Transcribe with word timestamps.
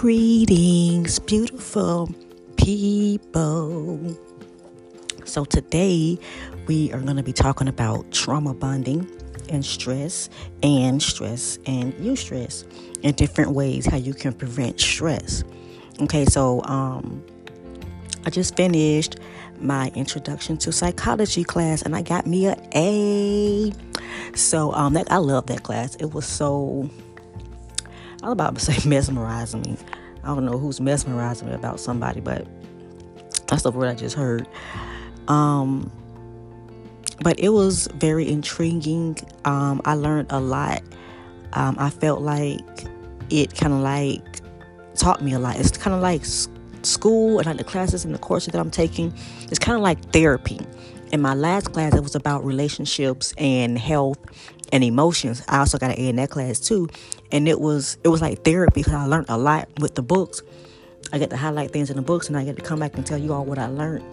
Greetings, 0.00 1.18
beautiful 1.18 2.08
people. 2.56 4.16
So, 5.26 5.44
today 5.44 6.18
we 6.66 6.90
are 6.94 7.00
going 7.00 7.18
to 7.18 7.22
be 7.22 7.34
talking 7.34 7.68
about 7.68 8.10
trauma 8.10 8.54
bonding 8.54 9.06
and 9.50 9.62
stress, 9.62 10.30
and 10.62 11.02
stress 11.02 11.58
and 11.66 11.92
you 12.02 12.16
stress, 12.16 12.64
in 13.02 13.14
different 13.14 13.50
ways 13.50 13.84
how 13.84 13.98
you 13.98 14.14
can 14.14 14.32
prevent 14.32 14.80
stress. 14.80 15.44
Okay, 16.00 16.24
so 16.24 16.62
um, 16.64 17.22
I 18.24 18.30
just 18.30 18.56
finished 18.56 19.16
my 19.58 19.92
introduction 19.94 20.56
to 20.56 20.72
psychology 20.72 21.44
class 21.44 21.82
and 21.82 21.94
I 21.94 22.00
got 22.00 22.26
me 22.26 22.46
an 22.46 22.58
A. 22.74 23.70
So 24.34 24.72
um, 24.72 24.94
that 24.94 25.12
I 25.12 25.18
love 25.18 25.44
that 25.48 25.62
class. 25.62 25.94
It 25.96 26.14
was 26.14 26.24
so 26.24 26.88
I 28.22 28.26
was 28.26 28.32
about 28.32 28.54
to 28.56 28.60
say 28.72 28.88
mesmerizing 28.88 29.62
me. 29.62 29.76
I 30.22 30.28
don't 30.28 30.44
know 30.44 30.58
who's 30.58 30.80
mesmerizing 30.80 31.48
me 31.48 31.54
about 31.54 31.80
somebody, 31.80 32.20
but 32.20 32.46
that's 33.46 33.62
the 33.62 33.70
word 33.70 33.88
I 33.88 33.94
just 33.94 34.16
heard. 34.16 34.46
Um, 35.28 35.90
but 37.20 37.38
it 37.38 37.50
was 37.50 37.88
very 37.94 38.28
intriguing. 38.28 39.18
Um, 39.44 39.82
I 39.84 39.94
learned 39.94 40.28
a 40.30 40.40
lot. 40.40 40.82
Um, 41.52 41.76
I 41.78 41.90
felt 41.90 42.22
like 42.22 42.60
it 43.30 43.54
kind 43.54 43.72
of 43.72 43.80
like 43.80 44.40
taught 44.94 45.22
me 45.22 45.32
a 45.32 45.38
lot. 45.38 45.58
It's 45.58 45.76
kind 45.76 45.94
of 45.94 46.02
like 46.02 46.24
school 46.82 47.38
and 47.38 47.46
like 47.46 47.58
the 47.58 47.64
classes 47.64 48.04
and 48.04 48.14
the 48.14 48.18
courses 48.18 48.52
that 48.52 48.60
I'm 48.60 48.70
taking. 48.70 49.12
It's 49.42 49.58
kind 49.58 49.76
of 49.76 49.82
like 49.82 50.12
therapy. 50.12 50.60
In 51.12 51.20
my 51.20 51.34
last 51.34 51.72
class, 51.72 51.94
it 51.94 52.02
was 52.02 52.14
about 52.14 52.44
relationships 52.44 53.34
and 53.36 53.78
health 53.78 54.18
and 54.72 54.84
emotions. 54.84 55.42
I 55.48 55.58
also 55.58 55.78
got 55.78 55.90
an 55.90 56.00
A 56.00 56.08
in 56.08 56.16
that 56.16 56.30
class 56.30 56.60
too, 56.60 56.88
and 57.32 57.48
it 57.48 57.60
was 57.60 57.98
it 58.04 58.08
was 58.08 58.20
like 58.20 58.44
therapy 58.44 58.80
because 58.80 58.94
I 58.94 59.06
learned 59.06 59.26
a 59.28 59.38
lot 59.38 59.68
with 59.78 59.94
the 59.94 60.02
books. 60.02 60.42
I 61.12 61.18
get 61.18 61.30
to 61.30 61.36
highlight 61.36 61.72
things 61.72 61.90
in 61.90 61.96
the 61.96 62.02
books, 62.02 62.28
and 62.28 62.36
I 62.36 62.44
get 62.44 62.56
to 62.56 62.62
come 62.62 62.78
back 62.78 62.94
and 62.94 63.06
tell 63.06 63.18
you 63.18 63.32
all 63.32 63.44
what 63.44 63.58
I 63.58 63.66
learned 63.66 64.04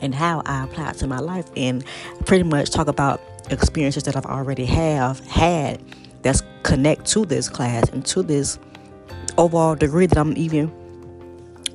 and 0.00 0.14
how 0.14 0.42
I 0.46 0.64
applied 0.64 0.96
to 0.98 1.06
my 1.06 1.18
life, 1.18 1.46
and 1.56 1.84
pretty 2.24 2.44
much 2.44 2.70
talk 2.70 2.88
about 2.88 3.20
experiences 3.50 4.04
that 4.04 4.16
I've 4.16 4.26
already 4.26 4.64
have 4.66 5.20
had 5.26 5.80
that's 6.22 6.42
connect 6.62 7.06
to 7.06 7.24
this 7.24 7.48
class 7.48 7.88
and 7.90 8.04
to 8.06 8.22
this 8.22 8.58
overall 9.36 9.74
degree 9.74 10.06
that 10.06 10.18
I'm 10.18 10.36
even 10.36 10.72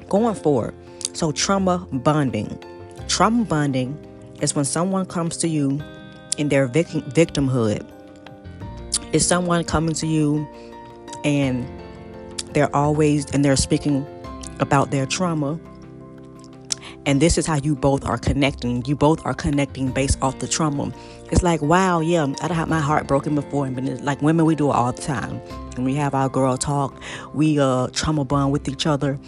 going 0.09 0.35
for. 0.35 0.73
So 1.13 1.31
trauma 1.31 1.87
bonding, 1.91 2.61
trauma 3.07 3.45
bonding 3.45 3.97
is 4.41 4.55
when 4.55 4.65
someone 4.65 5.05
comes 5.05 5.37
to 5.37 5.47
you 5.47 5.81
in 6.37 6.49
their 6.49 6.67
vic- 6.67 6.87
victimhood. 6.87 7.85
Is 9.13 9.25
someone 9.25 9.63
coming 9.63 9.93
to 9.95 10.07
you 10.07 10.47
and 11.23 11.67
they're 12.53 12.73
always 12.75 13.29
and 13.31 13.43
they're 13.43 13.55
speaking 13.55 14.05
about 14.59 14.91
their 14.91 15.05
trauma 15.05 15.59
and 17.05 17.21
this 17.21 17.37
is 17.37 17.45
how 17.45 17.57
you 17.57 17.75
both 17.75 18.05
are 18.05 18.17
connecting. 18.17 18.83
You 18.85 18.95
both 18.95 19.25
are 19.25 19.33
connecting 19.33 19.91
based 19.91 20.17
off 20.21 20.39
the 20.39 20.47
trauma. 20.47 20.91
It's 21.31 21.43
like 21.43 21.61
wow 21.61 21.99
yeah 21.99 22.27
i've 22.41 22.51
had 22.51 22.67
my 22.67 22.79
heart 22.79 23.07
broken 23.07 23.35
before 23.35 23.65
and 23.65 24.01
like 24.05 24.21
women 24.21 24.45
we 24.45 24.55
do 24.55 24.69
it 24.69 24.73
all 24.73 24.91
the 24.91 25.01
time. 25.01 25.41
And 25.75 25.85
we 25.85 25.95
have 25.95 26.13
our 26.13 26.29
girl 26.29 26.57
talk 26.57 27.01
we 27.33 27.59
uh 27.59 27.87
trauma 27.87 28.23
bond 28.23 28.51
with 28.51 28.67
each 28.67 28.85
other 28.85 29.19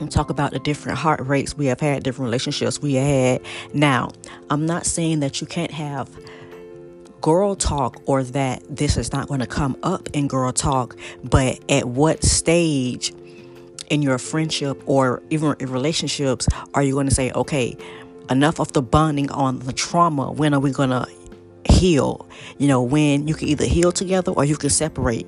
and 0.00 0.10
talk 0.10 0.30
about 0.30 0.52
the 0.52 0.58
different 0.58 0.98
heart 0.98 1.20
rates 1.20 1.56
we 1.56 1.66
have 1.66 1.80
had, 1.80 2.02
different 2.02 2.26
relationships 2.26 2.80
we 2.80 2.94
had. 2.94 3.40
Now, 3.72 4.10
I'm 4.48 4.66
not 4.66 4.86
saying 4.86 5.20
that 5.20 5.40
you 5.40 5.46
can't 5.46 5.70
have 5.70 6.10
girl 7.20 7.54
talk 7.54 8.00
or 8.06 8.24
that 8.24 8.62
this 8.68 8.96
is 8.96 9.12
not 9.12 9.28
going 9.28 9.40
to 9.40 9.46
come 9.46 9.76
up 9.82 10.08
in 10.12 10.26
girl 10.26 10.52
talk, 10.52 10.96
but 11.22 11.60
at 11.70 11.86
what 11.88 12.24
stage 12.24 13.12
in 13.90 14.02
your 14.02 14.18
friendship 14.18 14.82
or 14.86 15.22
even 15.30 15.54
in 15.60 15.70
relationships 15.70 16.48
are 16.74 16.82
you 16.82 16.94
going 16.94 17.08
to 17.08 17.14
say, 17.14 17.30
okay, 17.32 17.76
enough 18.30 18.58
of 18.58 18.72
the 18.72 18.80
bonding 18.80 19.30
on 19.32 19.58
the 19.60 19.72
trauma? 19.72 20.32
When 20.32 20.54
are 20.54 20.60
we 20.60 20.70
going 20.70 20.90
to 20.90 21.06
heal? 21.70 22.26
You 22.58 22.68
know, 22.68 22.82
when 22.82 23.28
you 23.28 23.34
can 23.34 23.48
either 23.48 23.66
heal 23.66 23.92
together 23.92 24.32
or 24.32 24.44
you 24.44 24.56
can 24.56 24.70
separate. 24.70 25.26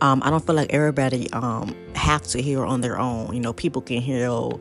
Um, 0.00 0.22
I 0.22 0.30
don't 0.30 0.44
feel 0.44 0.54
like 0.54 0.72
everybody 0.72 1.30
um, 1.32 1.74
have 1.94 2.22
to 2.28 2.42
heal 2.42 2.62
on 2.62 2.80
their 2.80 2.98
own. 2.98 3.34
You 3.34 3.40
know, 3.40 3.52
people 3.52 3.80
can 3.80 4.00
heal 4.00 4.60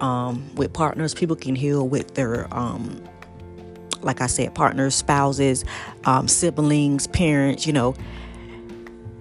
um, 0.00 0.54
with 0.54 0.72
partners. 0.72 1.14
People 1.14 1.36
can 1.36 1.54
heal 1.54 1.88
with 1.88 2.14
their, 2.14 2.52
um, 2.54 3.02
like 4.02 4.20
I 4.20 4.26
said, 4.26 4.54
partners, 4.54 4.94
spouses, 4.94 5.64
um, 6.04 6.28
siblings, 6.28 7.06
parents. 7.06 7.66
You 7.66 7.72
know, 7.72 7.94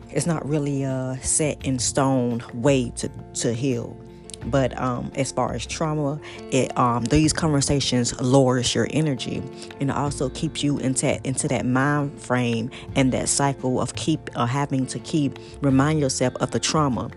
it's 0.09 0.25
not 0.25 0.47
really 0.47 0.83
a 0.83 1.17
set 1.21 1.65
in 1.65 1.79
stone 1.79 2.43
way 2.53 2.91
to 2.97 3.09
to 3.35 3.53
heal. 3.53 3.97
But 4.45 4.77
um, 4.79 5.11
as 5.15 5.31
far 5.31 5.53
as 5.53 5.65
trauma, 5.65 6.19
it 6.51 6.75
um, 6.77 7.05
these 7.05 7.33
conversations 7.33 8.19
lowers 8.19 8.73
your 8.73 8.87
energy 8.91 9.43
and 9.79 9.91
also 9.91 10.29
keeps 10.29 10.63
you 10.63 10.79
into 10.79 11.25
into 11.27 11.47
that 11.49 11.65
mind 11.65 12.19
frame 12.19 12.71
and 12.95 13.11
that 13.13 13.29
cycle 13.29 13.79
of 13.79 13.93
keep 13.95 14.29
uh, 14.35 14.45
having 14.45 14.85
to 14.87 14.99
keep 14.99 15.37
remind 15.61 15.99
yourself 15.99 16.35
of 16.37 16.51
the 16.51 16.59
trauma. 16.59 17.11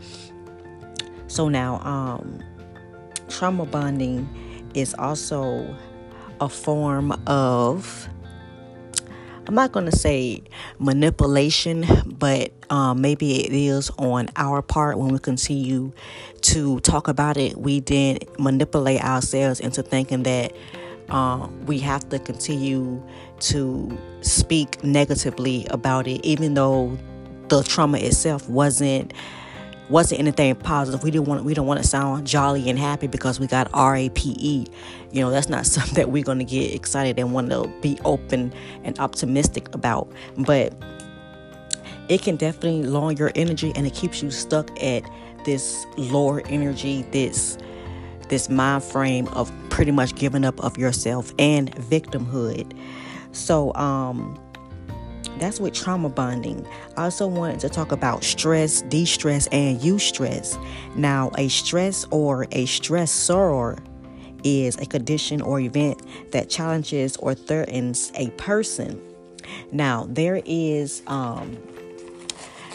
So 1.26 1.48
now, 1.48 1.80
um, 1.80 2.42
trauma 3.28 3.64
bonding 3.66 4.28
is 4.74 4.94
also 4.98 5.74
a 6.40 6.48
form 6.48 7.12
of 7.26 8.08
I'm 9.46 9.54
not 9.54 9.72
going 9.72 9.86
to 9.86 9.96
say 9.96 10.42
manipulation, 10.78 11.84
but 12.06 12.52
um, 12.70 13.00
maybe 13.00 13.44
it 13.44 13.52
is 13.52 13.90
on 13.98 14.28
our 14.36 14.62
part 14.62 14.98
when 14.98 15.08
we 15.08 15.18
continue 15.18 15.92
to 16.42 16.80
talk 16.80 17.08
about 17.08 17.36
it. 17.36 17.58
We 17.58 17.80
then 17.80 18.18
manipulate 18.38 19.04
ourselves 19.04 19.60
into 19.60 19.82
thinking 19.82 20.22
that 20.22 20.54
um, 21.10 21.66
we 21.66 21.78
have 21.80 22.08
to 22.08 22.18
continue 22.18 23.02
to 23.40 23.98
speak 24.22 24.82
negatively 24.82 25.66
about 25.70 26.06
it, 26.06 26.24
even 26.24 26.54
though 26.54 26.96
the 27.48 27.62
trauma 27.62 27.98
itself 27.98 28.48
wasn't 28.48 29.12
wasn't 29.88 30.20
anything 30.20 30.54
positive. 30.54 31.02
We 31.02 31.10
didn't 31.10 31.26
want 31.26 31.44
we 31.44 31.54
don't 31.54 31.66
want 31.66 31.80
to 31.82 31.86
sound 31.86 32.26
jolly 32.26 32.68
and 32.70 32.78
happy 32.78 33.06
because 33.06 33.38
we 33.38 33.46
got 33.46 33.70
RAPE. 33.72 34.24
You 34.24 35.20
know, 35.20 35.30
that's 35.30 35.48
not 35.48 35.66
something 35.74 35.94
that 35.94 36.10
we're 36.10 36.24
going 36.24 36.38
to 36.38 36.44
get 36.44 36.74
excited 36.74 37.18
and 37.18 37.32
want 37.32 37.50
to 37.50 37.70
be 37.80 37.98
open 38.04 38.52
and 38.82 38.98
optimistic 38.98 39.74
about. 39.74 40.10
But 40.38 40.74
it 42.08 42.22
can 42.22 42.36
definitely 42.36 42.82
lower 42.82 43.12
your 43.12 43.32
energy 43.34 43.72
and 43.74 43.86
it 43.86 43.94
keeps 43.94 44.22
you 44.22 44.30
stuck 44.30 44.70
at 44.82 45.02
this 45.44 45.86
lower 45.96 46.42
energy, 46.46 47.02
this 47.10 47.58
this 48.28 48.48
mind 48.48 48.82
frame 48.82 49.28
of 49.28 49.52
pretty 49.68 49.90
much 49.90 50.14
giving 50.14 50.44
up 50.44 50.58
of 50.64 50.78
yourself 50.78 51.32
and 51.38 51.74
victimhood. 51.76 52.76
So 53.32 53.74
um 53.74 54.38
that's 55.44 55.60
with 55.60 55.74
trauma 55.74 56.08
bonding. 56.08 56.66
I 56.96 57.04
also 57.04 57.26
wanted 57.26 57.60
to 57.60 57.68
talk 57.68 57.92
about 57.92 58.24
stress, 58.24 58.80
de 58.82 59.04
stress, 59.04 59.46
and 59.48 59.78
eustress. 59.78 60.58
Now, 60.96 61.30
a 61.36 61.48
stress 61.48 62.06
or 62.10 62.44
a 62.44 62.64
stressor 62.64 63.78
is 64.42 64.76
a 64.76 64.86
condition 64.86 65.42
or 65.42 65.60
event 65.60 66.02
that 66.32 66.48
challenges 66.48 67.18
or 67.18 67.34
threatens 67.34 68.10
a 68.14 68.30
person. 68.30 69.00
Now, 69.70 70.06
there 70.08 70.40
is 70.46 71.02
um, 71.06 71.58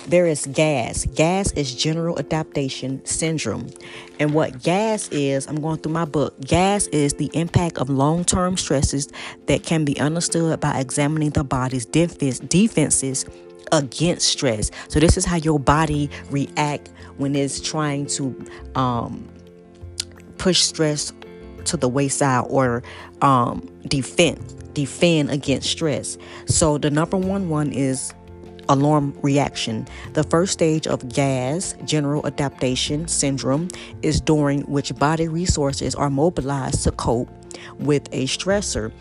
there 0.09 0.25
is 0.25 0.47
GAS. 0.47 1.05
GAS 1.15 1.51
is 1.53 1.73
General 1.73 2.17
Adaptation 2.17 3.05
Syndrome. 3.05 3.69
And 4.19 4.33
what 4.33 4.63
GAS 4.63 5.07
is, 5.09 5.47
I'm 5.47 5.61
going 5.61 5.77
through 5.77 5.93
my 5.93 6.05
book. 6.05 6.39
GAS 6.41 6.87
is 6.87 7.13
the 7.13 7.29
impact 7.33 7.77
of 7.77 7.89
long 7.89 8.25
term 8.25 8.57
stresses 8.57 9.09
that 9.45 9.63
can 9.63 9.85
be 9.85 9.99
understood 9.99 10.59
by 10.59 10.79
examining 10.79 11.31
the 11.31 11.43
body's 11.43 11.85
defense, 11.85 12.39
defenses 12.39 13.25
against 13.71 14.27
stress. 14.27 14.71
So, 14.87 14.99
this 14.99 15.15
is 15.15 15.25
how 15.25 15.37
your 15.37 15.59
body 15.59 16.09
react 16.31 16.89
when 17.17 17.35
it's 17.35 17.61
trying 17.61 18.07
to 18.07 18.45
um, 18.75 19.27
push 20.37 20.61
stress 20.61 21.13
to 21.65 21.77
the 21.77 21.87
wayside 21.87 22.45
or 22.49 22.81
um, 23.21 23.69
defend 23.87 24.55
defend 24.73 25.29
against 25.29 25.69
stress. 25.69 26.17
So 26.45 26.77
the 26.77 26.89
number 26.89 27.17
one 27.17 27.49
one 27.49 27.71
is 27.71 28.13
alarm 28.69 29.17
reaction. 29.21 29.87
The 30.13 30.23
first 30.23 30.53
stage 30.53 30.87
of 30.87 31.09
GAS, 31.09 31.75
General 31.83 32.25
Adaptation 32.25 33.07
Syndrome, 33.07 33.67
is 34.01 34.21
during 34.21 34.61
which 34.61 34.95
body 34.95 35.27
resources 35.27 35.95
are 35.95 36.09
mobilized 36.09 36.83
to 36.83 36.91
cope 36.91 37.29
with 37.79 38.07
a 38.11 38.25
stressor. 38.25 38.91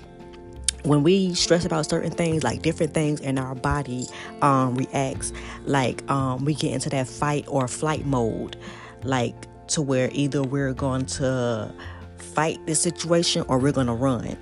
When 0.84 1.02
we 1.02 1.34
stress 1.34 1.64
about 1.64 1.86
certain 1.86 2.10
things, 2.10 2.42
like 2.42 2.62
different 2.62 2.94
things 2.94 3.20
in 3.20 3.38
our 3.38 3.54
body 3.54 4.06
um, 4.42 4.74
reacts, 4.74 5.32
like 5.64 6.08
um, 6.10 6.44
we 6.44 6.54
get 6.54 6.72
into 6.72 6.88
that 6.90 7.06
fight 7.06 7.44
or 7.48 7.68
flight 7.68 8.06
mode, 8.06 8.56
like 9.02 9.34
to 9.68 9.82
where 9.82 10.08
either 10.12 10.42
we're 10.42 10.72
going 10.72 11.04
to 11.06 11.72
fight 12.16 12.64
the 12.66 12.74
situation 12.74 13.44
or 13.48 13.58
we're 13.58 13.72
going 13.72 13.86
to 13.86 13.92
run. 13.92 14.36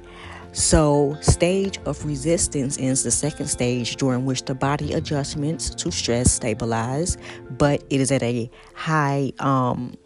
So, 0.57 1.15
stage 1.21 1.79
of 1.85 2.03
resistance 2.07 2.79
is 2.79 3.03
the 3.03 3.11
second 3.11 3.49
stage 3.49 3.97
during 3.97 4.25
which 4.25 4.47
the 4.47 4.55
body 4.55 4.95
adjustments 4.95 5.69
to 5.75 5.93
stress 5.93 6.33
stabilize, 6.33 7.19
but 7.59 7.85
it 7.91 8.01
is 8.01 8.11
at 8.11 8.23
a 8.23 8.51
high 8.73 9.35
um, 9.39 9.99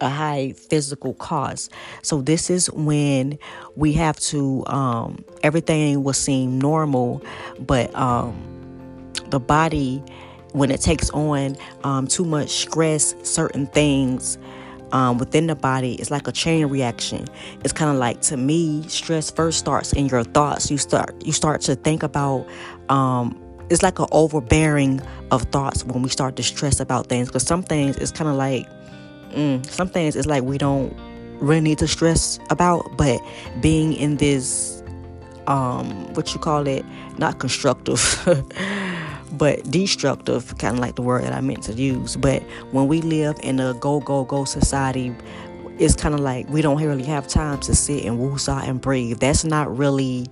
a 0.00 0.08
high 0.08 0.52
physical 0.52 1.14
cost. 1.14 1.72
So 2.02 2.22
this 2.22 2.50
is 2.50 2.70
when 2.70 3.36
we 3.74 3.92
have 3.94 4.20
to 4.20 4.64
um, 4.68 5.24
everything 5.42 6.04
will 6.04 6.12
seem 6.12 6.60
normal, 6.60 7.20
but 7.58 7.92
um, 7.96 9.10
the 9.30 9.40
body 9.40 10.00
when 10.52 10.70
it 10.70 10.82
takes 10.82 11.10
on 11.10 11.56
um, 11.82 12.06
too 12.06 12.24
much 12.24 12.50
stress, 12.50 13.16
certain 13.24 13.66
things 13.66 14.38
um, 14.94 15.18
within 15.18 15.48
the 15.48 15.56
body 15.56 15.96
it's 15.96 16.10
like 16.10 16.26
a 16.28 16.32
chain 16.32 16.66
reaction. 16.66 17.26
It's 17.64 17.72
kind 17.72 17.90
of 17.90 17.96
like 17.96 18.22
to 18.22 18.36
me, 18.38 18.84
stress 18.88 19.30
first 19.30 19.58
starts 19.58 19.92
in 19.92 20.06
your 20.06 20.22
thoughts. 20.22 20.70
You 20.70 20.78
start 20.78 21.14
you 21.26 21.32
start 21.32 21.60
to 21.62 21.74
think 21.74 22.02
about. 22.02 22.46
Um, 22.88 23.38
it's 23.70 23.82
like 23.82 23.98
an 23.98 24.06
overbearing 24.12 25.00
of 25.30 25.42
thoughts 25.44 25.84
when 25.84 26.02
we 26.02 26.10
start 26.10 26.36
to 26.36 26.42
stress 26.42 26.80
about 26.80 27.08
things 27.08 27.28
because 27.28 27.46
some 27.46 27.62
things 27.62 27.96
it's 27.96 28.12
kind 28.12 28.28
of 28.28 28.36
like 28.36 28.68
mm, 29.30 29.64
some 29.64 29.88
things 29.88 30.16
it's 30.16 30.26
like 30.26 30.42
we 30.42 30.58
don't 30.58 30.94
really 31.40 31.62
need 31.62 31.78
to 31.78 31.88
stress 31.88 32.38
about 32.50 32.84
but 32.98 33.18
being 33.62 33.94
in 33.94 34.18
this 34.18 34.82
um 35.46 36.12
what 36.12 36.34
you 36.34 36.38
call 36.38 36.66
it 36.66 36.84
not 37.16 37.38
constructive 37.38 37.98
but 39.32 39.70
destructive, 39.70 40.56
kind 40.58 40.74
of 40.74 40.80
like 40.80 40.96
the 40.96 41.02
word 41.02 41.24
that 41.24 41.32
I 41.32 41.40
meant 41.40 41.62
to 41.64 41.72
use. 41.72 42.16
But 42.16 42.42
when 42.72 42.88
we 42.88 43.00
live 43.00 43.36
in 43.42 43.60
a 43.60 43.74
go, 43.74 44.00
go, 44.00 44.24
go 44.24 44.44
society, 44.44 45.14
it's 45.78 45.96
kind 45.96 46.14
of 46.14 46.20
like 46.20 46.48
we 46.48 46.62
don't 46.62 46.80
really 46.82 47.04
have 47.04 47.26
time 47.26 47.60
to 47.60 47.74
sit 47.74 48.04
and 48.04 48.18
woosah 48.18 48.68
and 48.68 48.80
breathe. 48.80 49.18
That's 49.18 49.44
not 49.44 49.76
really 49.76 50.26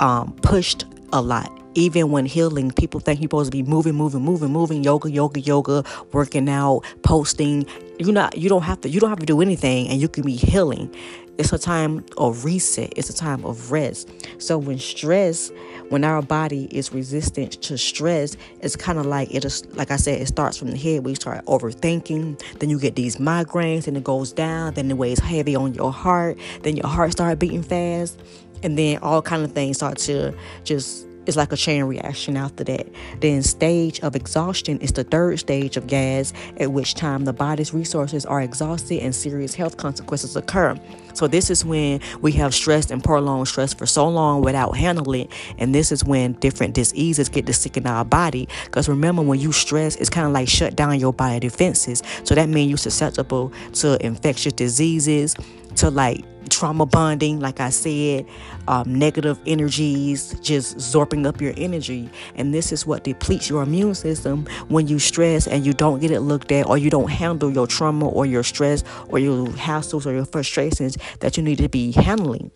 um, 0.00 0.32
pushed 0.42 0.84
a 1.12 1.20
lot. 1.20 1.50
Even 1.74 2.10
when 2.10 2.26
healing, 2.26 2.70
people 2.70 3.00
think 3.00 3.20
you're 3.20 3.26
supposed 3.26 3.50
to 3.50 3.56
be 3.56 3.62
moving, 3.62 3.94
moving, 3.94 4.20
moving, 4.20 4.50
moving, 4.50 4.84
yoga, 4.84 5.10
yoga, 5.10 5.40
yoga, 5.40 5.84
working 6.12 6.48
out, 6.48 6.82
posting. 7.02 7.66
You 7.98 8.12
not 8.12 8.36
you 8.36 8.48
don't 8.48 8.62
have 8.62 8.80
to 8.82 8.90
you 8.90 9.00
don't 9.00 9.08
have 9.10 9.20
to 9.20 9.26
do 9.26 9.40
anything 9.40 9.88
and 9.88 10.00
you 10.00 10.08
can 10.08 10.24
be 10.24 10.36
healing. 10.36 10.94
It's 11.42 11.52
a 11.52 11.58
time 11.58 12.04
of 12.18 12.44
reset. 12.44 12.92
It's 12.94 13.10
a 13.10 13.16
time 13.16 13.44
of 13.44 13.72
rest. 13.72 14.08
So 14.38 14.56
when 14.58 14.78
stress 14.78 15.50
when 15.88 16.04
our 16.04 16.22
body 16.22 16.68
is 16.70 16.92
resistant 16.92 17.60
to 17.62 17.76
stress, 17.76 18.36
it's 18.60 18.76
kind 18.76 18.96
of 18.96 19.06
like 19.06 19.34
it 19.34 19.44
is 19.44 19.66
like 19.74 19.90
I 19.90 19.96
said, 19.96 20.22
it 20.22 20.28
starts 20.28 20.56
from 20.56 20.70
the 20.70 20.76
head. 20.76 21.04
We 21.04 21.16
start 21.16 21.44
overthinking, 21.46 22.60
then 22.60 22.70
you 22.70 22.78
get 22.78 22.94
these 22.94 23.16
migraines, 23.16 23.88
and 23.88 23.96
it 23.96 24.04
goes 24.04 24.32
down, 24.32 24.74
then 24.74 24.88
it 24.88 24.96
weighs 24.96 25.18
heavy 25.18 25.56
on 25.56 25.74
your 25.74 25.92
heart, 25.92 26.38
then 26.62 26.76
your 26.76 26.86
heart 26.86 27.10
start 27.10 27.40
beating 27.40 27.64
fast, 27.64 28.20
and 28.62 28.78
then 28.78 28.98
all 28.98 29.20
kind 29.20 29.42
of 29.42 29.50
things 29.50 29.78
start 29.78 29.98
to 29.98 30.32
just 30.62 31.08
it's 31.26 31.36
like 31.36 31.52
a 31.52 31.56
chain 31.56 31.84
reaction 31.84 32.36
after 32.36 32.64
that. 32.64 32.86
Then, 33.20 33.42
stage 33.42 34.00
of 34.00 34.16
exhaustion 34.16 34.78
is 34.80 34.92
the 34.92 35.04
third 35.04 35.38
stage 35.38 35.76
of 35.76 35.86
gas, 35.86 36.32
at 36.58 36.72
which 36.72 36.94
time 36.94 37.24
the 37.24 37.32
body's 37.32 37.72
resources 37.72 38.26
are 38.26 38.40
exhausted 38.40 39.00
and 39.00 39.14
serious 39.14 39.54
health 39.54 39.76
consequences 39.76 40.36
occur. 40.36 40.76
So, 41.14 41.26
this 41.26 41.50
is 41.50 41.64
when 41.64 42.00
we 42.20 42.32
have 42.32 42.54
stressed 42.54 42.90
and 42.90 43.02
prolonged 43.02 43.48
stress 43.48 43.72
for 43.74 43.86
so 43.86 44.08
long 44.08 44.42
without 44.42 44.76
handling. 44.76 45.28
And 45.58 45.74
this 45.74 45.92
is 45.92 46.04
when 46.04 46.32
different 46.34 46.74
diseases 46.74 47.28
get 47.28 47.46
to 47.46 47.52
stick 47.52 47.76
in 47.76 47.86
our 47.86 48.04
body. 48.04 48.48
Because 48.64 48.88
remember, 48.88 49.22
when 49.22 49.38
you 49.38 49.52
stress, 49.52 49.96
it's 49.96 50.10
kind 50.10 50.26
of 50.26 50.32
like 50.32 50.48
shut 50.48 50.74
down 50.74 50.98
your 50.98 51.12
body 51.12 51.40
defenses. 51.40 52.02
So, 52.24 52.34
that 52.34 52.48
means 52.48 52.68
you're 52.68 52.78
susceptible 52.78 53.52
to 53.74 54.04
infectious 54.04 54.52
diseases, 54.54 55.36
to 55.76 55.90
like 55.90 56.24
trauma 56.48 56.86
bonding, 56.86 57.40
like 57.40 57.60
I 57.60 57.70
said, 57.70 58.26
um, 58.68 58.98
negative 58.98 59.38
energies, 59.46 60.34
just 60.40 60.76
zorping 60.76 61.26
up 61.26 61.40
your 61.40 61.54
energy. 61.56 62.10
And 62.34 62.52
this 62.54 62.72
is 62.72 62.86
what 62.86 63.04
depletes 63.04 63.48
your 63.48 63.62
immune 63.62 63.94
system 63.94 64.46
when 64.68 64.88
you 64.88 64.98
stress 64.98 65.46
and 65.46 65.64
you 65.66 65.72
don't 65.72 66.00
get 66.00 66.10
it 66.10 66.20
looked 66.20 66.52
at, 66.52 66.66
or 66.66 66.78
you 66.78 66.90
don't 66.90 67.10
handle 67.10 67.50
your 67.50 67.66
trauma 67.66 68.08
or 68.08 68.26
your 68.26 68.42
stress 68.42 68.84
or 69.08 69.18
your 69.18 69.46
hassles 69.48 70.06
or 70.06 70.12
your 70.12 70.24
frustrations 70.24 70.96
that 71.20 71.36
you 71.36 71.42
need 71.42 71.58
to 71.58 71.68
be 71.68 71.92
handling. 71.92 72.50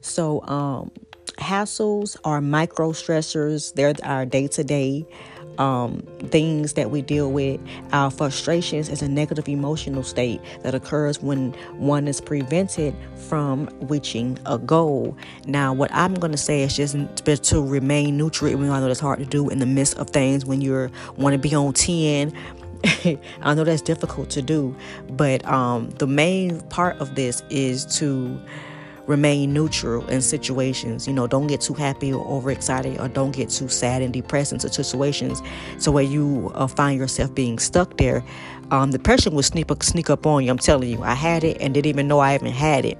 So, 0.00 0.42
um, 0.46 0.90
hassles 1.38 2.16
are 2.24 2.40
micro 2.40 2.92
stressors, 2.92 3.74
they're 3.74 3.94
our 4.04 4.24
day 4.24 4.48
to 4.48 4.64
day 4.64 5.06
um, 5.58 6.00
things 6.28 6.74
that 6.74 6.90
we 6.90 7.02
deal 7.02 7.30
with. 7.30 7.60
Our 7.92 8.10
frustrations 8.10 8.88
is 8.88 9.02
a 9.02 9.08
negative 9.08 9.48
emotional 9.48 10.02
state 10.02 10.40
that 10.62 10.74
occurs 10.74 11.20
when 11.22 11.52
one 11.74 12.08
is 12.08 12.20
prevented 12.20 12.94
from 13.28 13.68
reaching 13.82 14.38
a 14.46 14.58
goal. 14.58 15.16
Now, 15.46 15.72
what 15.72 15.92
I'm 15.92 16.14
going 16.14 16.32
to 16.32 16.38
say 16.38 16.62
is 16.62 16.76
just 16.76 16.96
to 17.50 17.62
remain 17.62 18.16
neutral. 18.16 18.56
We 18.56 18.68
all 18.68 18.80
know 18.80 18.88
that's 18.88 19.00
hard 19.00 19.18
to 19.18 19.24
do 19.24 19.48
in 19.48 19.58
the 19.58 19.66
midst 19.66 19.96
of 19.98 20.10
things 20.10 20.44
when 20.44 20.60
you're 20.60 20.90
want 21.16 21.32
to 21.32 21.38
be 21.38 21.54
on 21.54 21.72
10 21.72 22.32
I 23.42 23.54
know 23.54 23.64
that's 23.64 23.82
difficult 23.82 24.30
to 24.30 24.42
do, 24.42 24.74
but 25.10 25.44
um, 25.46 25.90
the 25.90 26.06
main 26.06 26.60
part 26.62 26.98
of 27.00 27.14
this 27.14 27.42
is 27.50 27.84
to 27.98 28.40
remain 29.06 29.52
neutral 29.52 30.06
in 30.08 30.20
situations. 30.20 31.06
You 31.06 31.14
know, 31.14 31.26
don't 31.26 31.46
get 31.46 31.60
too 31.60 31.74
happy 31.74 32.12
or 32.12 32.24
overexcited, 32.26 33.00
or 33.00 33.08
don't 33.08 33.32
get 33.32 33.50
too 33.50 33.68
sad 33.68 34.02
and 34.02 34.12
depressed 34.12 34.52
into 34.52 34.72
situations 34.72 35.42
so 35.78 35.90
where 35.90 36.04
you 36.04 36.50
uh, 36.54 36.66
find 36.66 36.98
yourself 36.98 37.34
being 37.34 37.58
stuck 37.58 37.96
there. 37.96 38.24
Um, 38.70 38.90
depression 38.90 39.34
will 39.34 39.42
sneak 39.42 39.70
up, 39.70 39.82
sneak 39.82 40.10
up 40.10 40.26
on 40.26 40.44
you. 40.44 40.50
I'm 40.50 40.58
telling 40.58 40.90
you, 40.90 41.02
I 41.02 41.14
had 41.14 41.44
it 41.44 41.58
and 41.60 41.72
didn't 41.72 41.86
even 41.86 42.08
know 42.08 42.18
I 42.18 42.34
even 42.34 42.50
had 42.50 42.84
it 42.84 42.98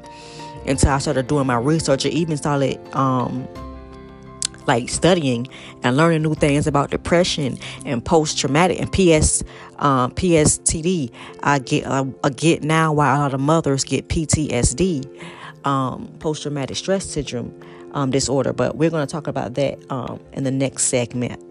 until 0.66 0.90
I 0.90 0.98
started 0.98 1.26
doing 1.26 1.46
my 1.46 1.56
research 1.56 2.04
or 2.04 2.08
even 2.08 2.36
started 2.36 2.78
um, 2.94 3.48
like 4.66 4.88
studying 4.88 5.46
and 5.82 5.96
learning 5.96 6.22
new 6.22 6.34
things 6.34 6.66
about 6.66 6.90
depression 6.90 7.58
and 7.84 8.04
post 8.04 8.38
traumatic 8.38 8.80
and 8.80 8.92
PS 8.92 9.42
um, 9.78 10.12
PSTD. 10.12 11.10
I 11.42 11.58
get 11.58 11.86
uh, 11.86 12.04
I 12.22 12.30
get 12.30 12.62
now 12.62 12.92
why 12.92 13.14
a 13.14 13.18
lot 13.18 13.34
of 13.34 13.40
mothers 13.40 13.84
get 13.84 14.08
PTSD 14.08 15.35
um, 15.66 16.06
post 16.20 16.42
traumatic 16.42 16.76
stress 16.76 17.04
syndrome 17.04 17.52
um, 17.92 18.10
disorder, 18.10 18.52
but 18.52 18.76
we're 18.76 18.90
going 18.90 19.06
to 19.06 19.10
talk 19.10 19.26
about 19.26 19.54
that 19.54 19.78
um, 19.90 20.20
in 20.32 20.44
the 20.44 20.50
next 20.50 20.84
segment. 20.84 21.42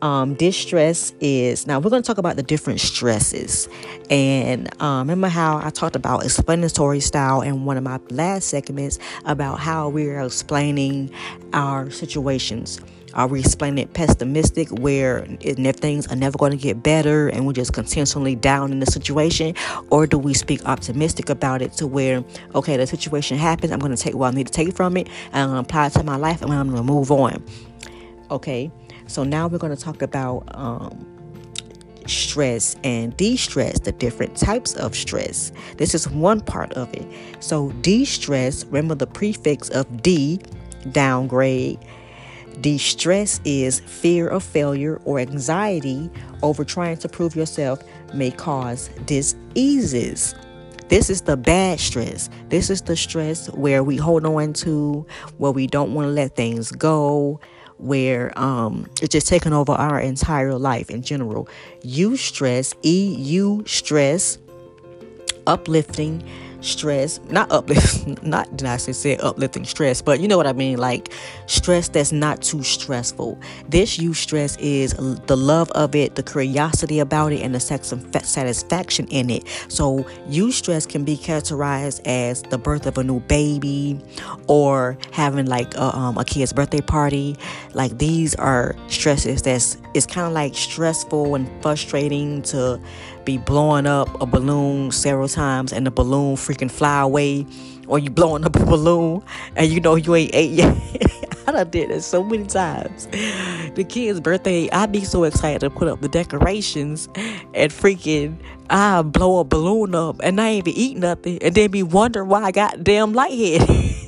Um, 0.00 0.34
distress 0.34 1.12
is 1.20 1.66
now 1.68 1.78
we're 1.78 1.90
going 1.90 2.02
to 2.02 2.06
talk 2.06 2.18
about 2.18 2.34
the 2.34 2.42
different 2.42 2.80
stresses 2.80 3.68
and 4.10 4.68
um, 4.82 4.98
remember 5.06 5.28
how 5.28 5.58
i 5.58 5.70
talked 5.70 5.94
about 5.94 6.24
explanatory 6.24 6.98
style 6.98 7.40
in 7.40 7.64
one 7.64 7.76
of 7.76 7.84
my 7.84 8.00
last 8.10 8.48
segments 8.48 8.98
about 9.26 9.60
how 9.60 9.88
we're 9.88 10.20
explaining 10.20 11.08
our 11.52 11.88
situations 11.92 12.80
are 13.14 13.26
we 13.26 13.40
explaining 13.40 13.78
it 13.78 13.94
pessimistic 13.94 14.68
where 14.70 15.26
if 15.40 15.76
things 15.76 16.06
are 16.08 16.16
never 16.16 16.38
going 16.38 16.52
to 16.52 16.58
get 16.58 16.82
better 16.82 17.28
and 17.28 17.46
we're 17.46 17.52
just 17.52 17.72
continually 17.72 18.34
down 18.34 18.72
in 18.72 18.80
the 18.80 18.86
situation? 18.86 19.54
Or 19.90 20.06
do 20.06 20.18
we 20.18 20.34
speak 20.34 20.64
optimistic 20.64 21.28
about 21.28 21.62
it 21.62 21.72
to 21.74 21.86
where, 21.86 22.24
okay, 22.54 22.76
the 22.76 22.86
situation 22.86 23.36
happens, 23.36 23.72
I'm 23.72 23.80
going 23.80 23.94
to 23.94 24.02
take 24.02 24.14
what 24.14 24.32
I 24.32 24.36
need 24.36 24.46
to 24.46 24.52
take 24.52 24.74
from 24.74 24.96
it 24.96 25.08
and 25.32 25.42
I'm 25.42 25.48
going 25.50 25.64
to 25.64 25.68
apply 25.68 25.86
it 25.86 25.92
to 25.94 26.02
my 26.02 26.16
life 26.16 26.42
and 26.42 26.52
I'm 26.52 26.70
going 26.70 26.86
to 26.86 26.92
move 26.92 27.10
on? 27.10 27.44
Okay, 28.30 28.70
so 29.06 29.24
now 29.24 29.46
we're 29.46 29.58
going 29.58 29.76
to 29.76 29.82
talk 29.82 30.00
about 30.00 30.44
um, 30.54 31.06
stress 32.06 32.76
and 32.82 33.14
de 33.16 33.36
stress, 33.36 33.78
the 33.80 33.92
different 33.92 34.36
types 34.36 34.74
of 34.74 34.94
stress. 34.94 35.52
This 35.76 35.94
is 35.94 36.08
one 36.08 36.40
part 36.40 36.72
of 36.72 36.92
it. 36.94 37.06
So, 37.40 37.70
de 37.82 38.06
stress, 38.06 38.64
remember 38.64 38.94
the 38.94 39.06
prefix 39.06 39.68
of 39.68 40.02
D, 40.02 40.40
downgrade 40.90 41.78
Distress 42.60 43.40
is 43.44 43.80
fear 43.80 44.28
of 44.28 44.42
failure 44.42 45.00
or 45.04 45.18
anxiety 45.18 46.10
over 46.42 46.64
trying 46.64 46.96
to 46.98 47.08
prove 47.08 47.34
yourself 47.34 47.82
may 48.14 48.30
cause 48.30 48.88
diseases. 49.06 50.34
This 50.88 51.08
is 51.08 51.22
the 51.22 51.36
bad 51.36 51.80
stress. 51.80 52.28
This 52.50 52.68
is 52.68 52.82
the 52.82 52.96
stress 52.96 53.48
where 53.50 53.82
we 53.82 53.96
hold 53.96 54.26
on 54.26 54.52
to, 54.54 55.06
where 55.38 55.50
we 55.50 55.66
don't 55.66 55.94
want 55.94 56.06
to 56.06 56.12
let 56.12 56.36
things 56.36 56.70
go, 56.70 57.40
where 57.78 58.38
um, 58.38 58.86
it's 59.00 59.08
just 59.12 59.26
taking 59.26 59.52
over 59.52 59.72
our 59.72 59.98
entire 59.98 60.54
life 60.54 60.90
in 60.90 61.02
general. 61.02 61.48
Eustress, 61.80 62.74
E 62.82 63.16
U 63.16 63.64
stress, 63.66 64.38
uplifting, 65.46 66.22
stress, 66.62 67.20
not 67.28 67.50
uplift, 67.52 68.22
not 68.22 68.56
did 68.56 68.66
I 68.66 68.76
say 68.76 69.16
uplifting 69.18 69.64
stress, 69.64 70.00
but 70.00 70.20
you 70.20 70.28
know 70.28 70.36
what 70.36 70.46
I 70.46 70.52
mean, 70.52 70.78
like 70.78 71.12
stress 71.46 71.88
that's 71.88 72.12
not 72.12 72.42
too 72.42 72.62
stressful. 72.62 73.38
This 73.68 73.98
eustress 73.98 74.56
is 74.60 74.94
the 75.26 75.36
love 75.36 75.70
of 75.72 75.94
it, 75.94 76.14
the 76.14 76.22
curiosity 76.22 76.98
about 76.98 77.32
it, 77.32 77.42
and 77.42 77.54
the 77.54 77.60
sex 77.60 77.92
and 77.92 78.24
satisfaction 78.24 79.06
in 79.08 79.30
it. 79.30 79.44
So 79.68 80.04
eustress 80.28 80.88
can 80.88 81.04
be 81.04 81.16
characterized 81.16 82.06
as 82.06 82.42
the 82.42 82.58
birth 82.58 82.86
of 82.86 82.98
a 82.98 83.04
new 83.04 83.20
baby, 83.20 84.00
or 84.46 84.96
having 85.12 85.46
like 85.46 85.74
a, 85.74 85.96
um, 85.96 86.16
a 86.18 86.24
kid's 86.24 86.52
birthday 86.52 86.80
party. 86.80 87.36
Like 87.74 87.98
these 87.98 88.34
are 88.36 88.74
stresses 88.88 89.42
that's 89.42 89.76
it's 89.94 90.06
kind 90.06 90.26
of 90.26 90.32
like 90.32 90.54
stressful 90.54 91.34
and 91.34 91.50
frustrating 91.62 92.42
to 92.42 92.80
be 93.24 93.38
blowing 93.38 93.86
up 93.86 94.20
a 94.20 94.26
balloon 94.26 94.90
several 94.90 95.28
times 95.28 95.72
and 95.72 95.86
the 95.86 95.90
balloon 95.90 96.36
freaking 96.36 96.70
fly 96.70 97.00
away 97.00 97.46
or 97.86 97.98
you 97.98 98.10
blowing 98.10 98.44
up 98.44 98.56
a 98.56 98.64
balloon 98.64 99.22
and 99.56 99.70
you 99.70 99.80
know 99.80 99.94
you 99.94 100.14
ain't 100.14 100.34
ate 100.34 100.50
yet. 100.50 100.76
I 101.46 101.52
done 101.52 101.70
did 101.70 101.90
it 101.90 102.02
so 102.02 102.22
many 102.22 102.46
times. 102.46 103.06
The 103.74 103.84
kid's 103.88 104.20
birthday, 104.20 104.70
I 104.70 104.86
be 104.86 105.04
so 105.04 105.24
excited 105.24 105.60
to 105.60 105.70
put 105.70 105.88
up 105.88 106.00
the 106.00 106.08
decorations 106.08 107.08
and 107.16 107.72
freaking 107.72 108.38
I 108.70 109.02
blow 109.02 109.38
a 109.38 109.44
balloon 109.44 109.94
up 109.94 110.20
and 110.22 110.40
I 110.40 110.48
ain't 110.48 110.68
even 110.68 110.80
eat 110.80 110.96
nothing 110.96 111.38
and 111.42 111.54
then 111.54 111.70
be 111.70 111.82
wondering 111.82 112.28
why 112.28 112.42
I 112.42 112.52
got 112.52 112.84
damn 112.84 113.12
lightheaded. 113.12 113.68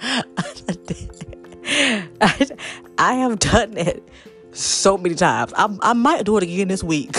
I, 2.20 2.48
I 2.98 3.14
have 3.14 3.38
done 3.38 3.72
that 3.72 4.00
so 4.58 4.98
many 4.98 5.14
times. 5.14 5.52
I, 5.56 5.68
I 5.80 5.92
might 5.92 6.24
do 6.24 6.36
it 6.36 6.42
again 6.42 6.68
this 6.68 6.82
week. 6.82 7.16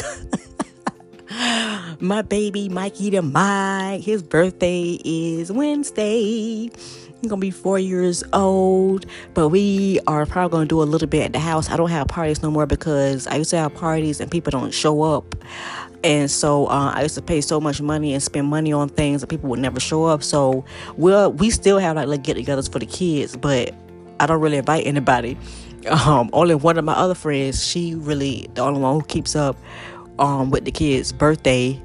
My 2.01 2.21
baby 2.21 2.69
Mikey 2.69 3.11
the 3.11 3.21
Mike, 3.21 4.01
his 4.01 4.23
birthday 4.23 4.99
is 5.03 5.51
Wednesday. 5.51 6.69
He's 7.21 7.29
gonna 7.29 7.39
be 7.39 7.51
four 7.51 7.77
years 7.77 8.23
old, 8.31 9.05
but 9.33 9.49
we 9.49 9.99
are 10.07 10.25
probably 10.25 10.55
gonna 10.55 10.65
do 10.65 10.81
a 10.81 10.83
little 10.83 11.07
bit 11.07 11.25
at 11.25 11.33
the 11.33 11.39
house. 11.39 11.69
I 11.69 11.75
don't 11.77 11.89
have 11.89 12.07
parties 12.07 12.41
no 12.41 12.49
more 12.49 12.65
because 12.65 13.27
I 13.27 13.35
used 13.35 13.49
to 13.49 13.57
have 13.57 13.73
parties 13.75 14.21
and 14.21 14.31
people 14.31 14.51
don't 14.51 14.73
show 14.73 15.01
up. 15.01 15.35
And 16.03 16.31
so 16.31 16.67
uh, 16.67 16.93
I 16.95 17.03
used 17.03 17.15
to 17.15 17.21
pay 17.21 17.41
so 17.41 17.59
much 17.59 17.81
money 17.81 18.13
and 18.13 18.23
spend 18.23 18.47
money 18.47 18.71
on 18.71 18.87
things 18.87 19.19
that 19.19 19.27
people 19.27 19.49
would 19.49 19.59
never 19.59 19.81
show 19.81 20.05
up. 20.05 20.23
So 20.23 20.63
we'll, 20.95 21.33
we 21.33 21.49
still 21.49 21.77
have 21.77 21.97
like, 21.97 22.07
like 22.07 22.23
get 22.23 22.37
togethers 22.37 22.71
for 22.71 22.79
the 22.79 22.85
kids, 22.85 23.35
but 23.35 23.75
I 24.21 24.25
don't 24.25 24.39
really 24.39 24.57
invite 24.57 24.87
anybody. 24.87 25.37
Um, 25.87 26.29
only 26.33 26.55
one 26.55 26.77
of 26.77 26.85
my 26.85 26.93
other 26.93 27.15
friends, 27.15 27.65
she 27.65 27.95
really 27.95 28.49
the 28.53 28.61
only 28.61 28.79
one 28.81 28.95
who 28.95 29.05
keeps 29.05 29.35
up 29.35 29.57
um, 30.19 30.49
with 30.49 30.65
the 30.65 30.71
kids' 30.71 31.11
birthday. 31.11 31.79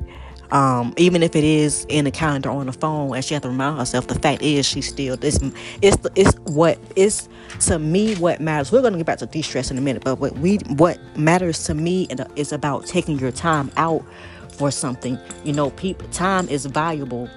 Um, 0.50 0.94
even 0.96 1.22
if 1.22 1.34
it 1.34 1.42
is 1.42 1.84
in 1.88 2.04
the 2.04 2.12
calendar 2.12 2.50
on 2.50 2.66
the 2.66 2.72
phone, 2.72 3.14
and 3.14 3.24
she 3.24 3.34
has 3.34 3.42
to 3.42 3.48
remind 3.48 3.78
herself. 3.78 4.06
The 4.06 4.18
fact 4.18 4.42
is, 4.42 4.66
she 4.66 4.82
still 4.82 5.16
it's 5.20 5.38
it's 5.82 5.96
it's 6.14 6.34
what 6.40 6.78
is 6.94 7.28
to 7.60 7.78
me 7.78 8.14
what 8.16 8.40
matters. 8.40 8.70
We're 8.70 8.82
gonna 8.82 8.98
get 8.98 9.06
back 9.06 9.18
to 9.18 9.26
de-stress 9.26 9.70
in 9.70 9.78
a 9.78 9.80
minute, 9.80 10.04
but 10.04 10.16
what 10.16 10.38
we 10.38 10.56
what 10.76 10.98
matters 11.16 11.64
to 11.64 11.74
me 11.74 12.08
is 12.36 12.52
about 12.52 12.86
taking 12.86 13.18
your 13.18 13.32
time 13.32 13.70
out 13.76 14.04
for 14.50 14.70
something. 14.70 15.18
You 15.44 15.54
know, 15.54 15.70
people 15.70 16.06
time 16.08 16.48
is 16.48 16.66
valuable, 16.66 17.28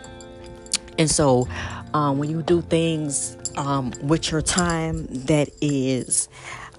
and 0.99 1.09
so 1.09 1.47
um, 1.93 2.19
when 2.19 2.29
you 2.29 2.43
do 2.43 2.61
things 2.61 3.37
um, 3.57 3.91
with 4.01 4.31
your 4.31 4.41
time 4.41 5.05
that 5.07 5.49
is 5.61 6.29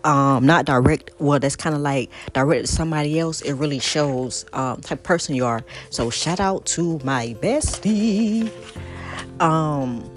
um, 0.04 0.47
not 0.47 0.64
direct. 0.64 1.11
Well, 1.18 1.38
that's 1.38 1.56
kind 1.56 1.75
of 1.75 1.82
like 1.82 2.11
direct 2.32 2.66
to 2.66 2.73
somebody 2.73 3.18
else. 3.18 3.42
It 3.42 3.54
really 3.54 3.80
shows 3.80 4.47
um, 4.52 4.80
type 4.80 5.02
person 5.02 5.35
you 5.35 5.44
are. 5.44 5.62
So 5.90 6.11
shout 6.11 6.40
out 6.40 6.64
to 6.66 6.99
my 7.04 7.37
bestie. 7.40 8.50
Um, 9.40 10.08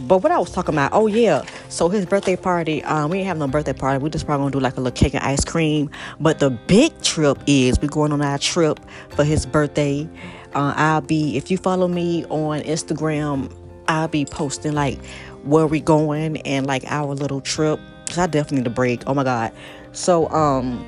but 0.00 0.18
what 0.22 0.30
I 0.30 0.38
was 0.38 0.50
talking 0.52 0.74
about, 0.74 0.92
oh 0.92 1.06
yeah, 1.06 1.44
so 1.68 1.88
his 1.88 2.04
birthday 2.04 2.36
party, 2.36 2.82
um, 2.84 3.10
we 3.10 3.18
ain't 3.18 3.26
have 3.26 3.38
no 3.38 3.48
birthday 3.48 3.72
party. 3.72 4.02
We 4.02 4.10
just 4.10 4.26
probably 4.26 4.44
gonna 4.44 4.52
do 4.52 4.60
like 4.60 4.76
a 4.76 4.80
little 4.80 4.94
cake 4.96 5.14
and 5.14 5.24
ice 5.24 5.44
cream. 5.44 5.90
But 6.20 6.38
the 6.38 6.50
big 6.50 7.00
trip 7.02 7.38
is 7.46 7.80
we 7.80 7.88
going 7.88 8.12
on 8.12 8.20
our 8.20 8.38
trip 8.38 8.78
for 9.10 9.24
his 9.24 9.46
birthday. 9.46 10.08
Uh, 10.54 10.74
I'll 10.76 11.00
be 11.00 11.36
if 11.36 11.50
you 11.50 11.56
follow 11.56 11.88
me 11.88 12.24
on 12.26 12.60
Instagram, 12.60 13.50
I'll 13.88 14.08
be 14.08 14.24
posting 14.24 14.72
like 14.72 14.98
where 15.46 15.66
we 15.66 15.80
going 15.80 16.38
and 16.42 16.66
like 16.66 16.84
our 16.86 17.14
little 17.14 17.40
trip. 17.40 17.80
Cause 18.06 18.18
I 18.18 18.26
definitely 18.26 18.58
need 18.58 18.66
a 18.66 18.70
break. 18.70 19.02
Oh 19.06 19.14
my 19.14 19.24
god. 19.24 19.52
So 19.92 20.28
um, 20.30 20.84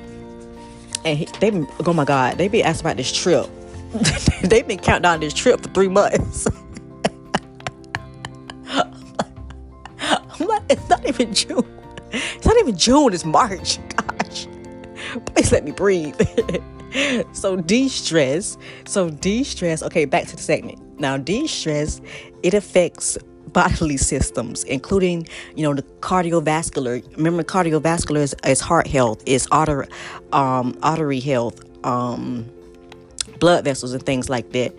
and 1.05 1.17
he, 1.17 1.25
they 1.39 1.51
oh 1.85 1.93
my 1.93 2.05
god, 2.05 2.37
they 2.37 2.47
be 2.47 2.63
asking 2.63 2.85
about 2.85 2.97
this 2.97 3.11
trip. 3.11 3.47
They've 4.43 4.67
been 4.67 4.79
counting 4.79 5.03
down 5.03 5.19
this 5.19 5.33
trip 5.33 5.61
for 5.61 5.69
three 5.69 5.87
months. 5.87 6.47
I'm 9.99 10.47
like, 10.47 10.63
it's 10.69 10.87
not 10.89 11.05
even 11.07 11.33
June. 11.33 11.65
It's 12.11 12.45
not 12.45 12.57
even 12.57 12.77
June. 12.77 13.13
It's 13.13 13.25
March. 13.25 13.79
Gosh, 13.95 14.47
please 15.25 15.51
let 15.51 15.63
me 15.63 15.71
breathe. 15.71 16.15
so 17.33 17.55
de-stress. 17.55 18.57
So 18.85 19.09
de-stress. 19.09 19.83
Okay, 19.83 20.05
back 20.05 20.27
to 20.27 20.35
the 20.35 20.41
segment. 20.41 20.79
Now 20.99 21.17
de-stress. 21.17 22.01
It 22.43 22.53
affects 22.53 23.17
bodily 23.53 23.97
systems, 23.97 24.63
including, 24.65 25.27
you 25.55 25.63
know, 25.63 25.73
the 25.73 25.83
cardiovascular. 26.01 27.03
Remember, 27.17 27.43
cardiovascular 27.43 28.19
is, 28.19 28.35
is 28.45 28.59
heart 28.59 28.87
health, 28.87 29.21
is 29.25 29.47
artery, 29.51 29.87
um, 30.31 30.77
artery 30.81 31.19
health, 31.19 31.63
um, 31.85 32.49
blood 33.39 33.63
vessels, 33.63 33.93
and 33.93 34.05
things 34.05 34.29
like 34.29 34.51
that. 34.51 34.73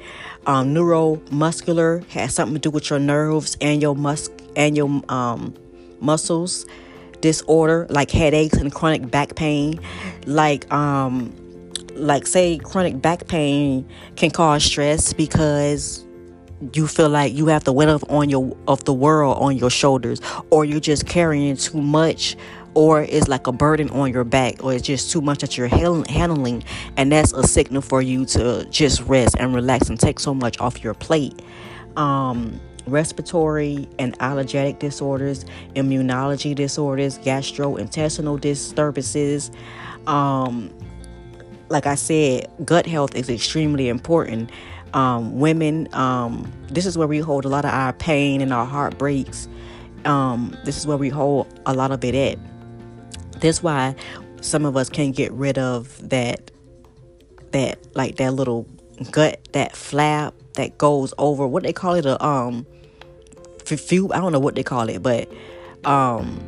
Um, 0.47 0.75
neuromuscular 0.75 2.05
has 2.09 2.35
something 2.35 2.55
to 2.55 2.61
do 2.61 2.71
with 2.71 2.91
your 2.91 2.99
nerves 2.99 3.57
and 3.61 3.83
your 3.83 3.95
mus 3.95 4.31
and 4.57 4.77
your 4.77 5.03
um, 5.09 5.55
muscles. 6.01 6.67
Disorder 7.21 7.87
like 7.91 8.11
headaches 8.11 8.57
and 8.57 8.73
chronic 8.73 9.11
back 9.11 9.37
pain, 9.37 9.79
like 10.25 10.73
um, 10.73 11.37
like 11.95 12.27
say 12.27 12.57
chronic 12.57 13.03
back 13.03 13.27
pain 13.27 13.87
can 14.17 14.31
cause 14.31 14.65
stress 14.65 15.13
because 15.13 16.05
you 16.75 16.87
feel 16.87 17.09
like 17.09 17.33
you 17.35 17.47
have 17.47 17.65
the 17.65 17.73
weight 17.73 17.89
of 17.89 18.05
on 18.11 18.29
your 18.29 18.57
of 18.69 18.85
the 18.85 18.93
world 18.93 19.39
on 19.39 19.57
your 19.57 19.71
shoulders 19.71 20.21
or 20.51 20.65
you're 20.65 20.81
just 20.81 21.07
carrying 21.07 21.57
too 21.57 21.81
much 21.81 22.37
or 22.75 23.03
it's 23.03 23.29
like 23.29 23.47
a 23.47 23.53
burden 23.53 23.91
on 23.91 24.13
your 24.13 24.25
back 24.25 24.63
or 24.63 24.73
it's 24.73 24.87
just 24.87 25.11
too 25.11 25.21
much 25.21 25.41
that 25.41 25.57
you're 25.57 25.69
handling 25.69 26.63
and 26.97 27.11
that's 27.11 27.33
a 27.33 27.43
signal 27.43 27.83
for 27.83 28.03
you 28.03 28.25
to 28.25 28.65
just 28.71 29.01
rest 29.03 29.35
and 29.39 29.55
relax 29.55 29.89
and 29.89 29.99
take 29.99 30.21
so 30.21 30.33
much 30.35 30.61
off 30.61 30.85
your 30.85 30.95
plate. 30.95 31.43
Um, 31.97 32.61
respiratory 32.87 33.89
and 33.99 34.17
allergic 34.21 34.79
disorders 34.79 35.45
immunology 35.75 36.55
disorders 36.55 37.19
gastrointestinal 37.19 38.41
disturbances 38.41 39.51
um, 40.07 40.73
like 41.69 41.87
i 41.87 41.95
said 41.95 42.51
gut 42.65 42.87
health 42.87 43.15
is 43.15 43.29
extremely 43.29 43.89
important 43.89 44.51
um, 44.95 45.39
women, 45.39 45.93
um, 45.95 46.51
this 46.69 46.87
is 46.87 46.97
where 46.97 47.09
we 47.09 47.19
hold 47.19 47.45
a 47.45 47.49
lot 47.49 47.65
of 47.65 47.73
our 47.73 47.93
pain 47.93 48.41
and 48.41 48.53
our 48.53 48.65
heartbreaks. 48.65 49.49
Um, 50.05 50.57
this 50.65 50.77
is 50.77 50.87
where 50.87 50.97
we 50.97 51.09
hold 51.09 51.47
a 51.67 51.75
lot 51.75 51.91
of 51.91 52.05
it 52.05 52.15
at. 52.15 52.39
That's 53.41 53.63
why 53.63 53.95
some 54.41 54.65
of 54.65 54.77
us 54.77 54.89
can't 54.89 55.15
get 55.15 55.33
rid 55.33 55.59
of 55.59 56.09
that, 56.09 56.51
that 57.53 57.79
like 57.95 58.17
that 58.17 58.33
little 58.33 58.67
gut, 59.11 59.47
that 59.53 59.77
flap 59.77 60.35
that 60.55 60.79
goes 60.79 61.15
over 61.19 61.47
what 61.47 61.63
they 61.63 61.73
call 61.73 61.95
it 61.95 62.07
a 62.07 62.23
um, 62.25 62.67
few. 63.65 64.13
I 64.13 64.19
don't 64.19 64.33
know 64.33 64.41
what 64.41 64.55
they 64.55 64.63
call 64.63 64.89
it, 64.89 65.03
but 65.03 65.31
um, 65.85 66.41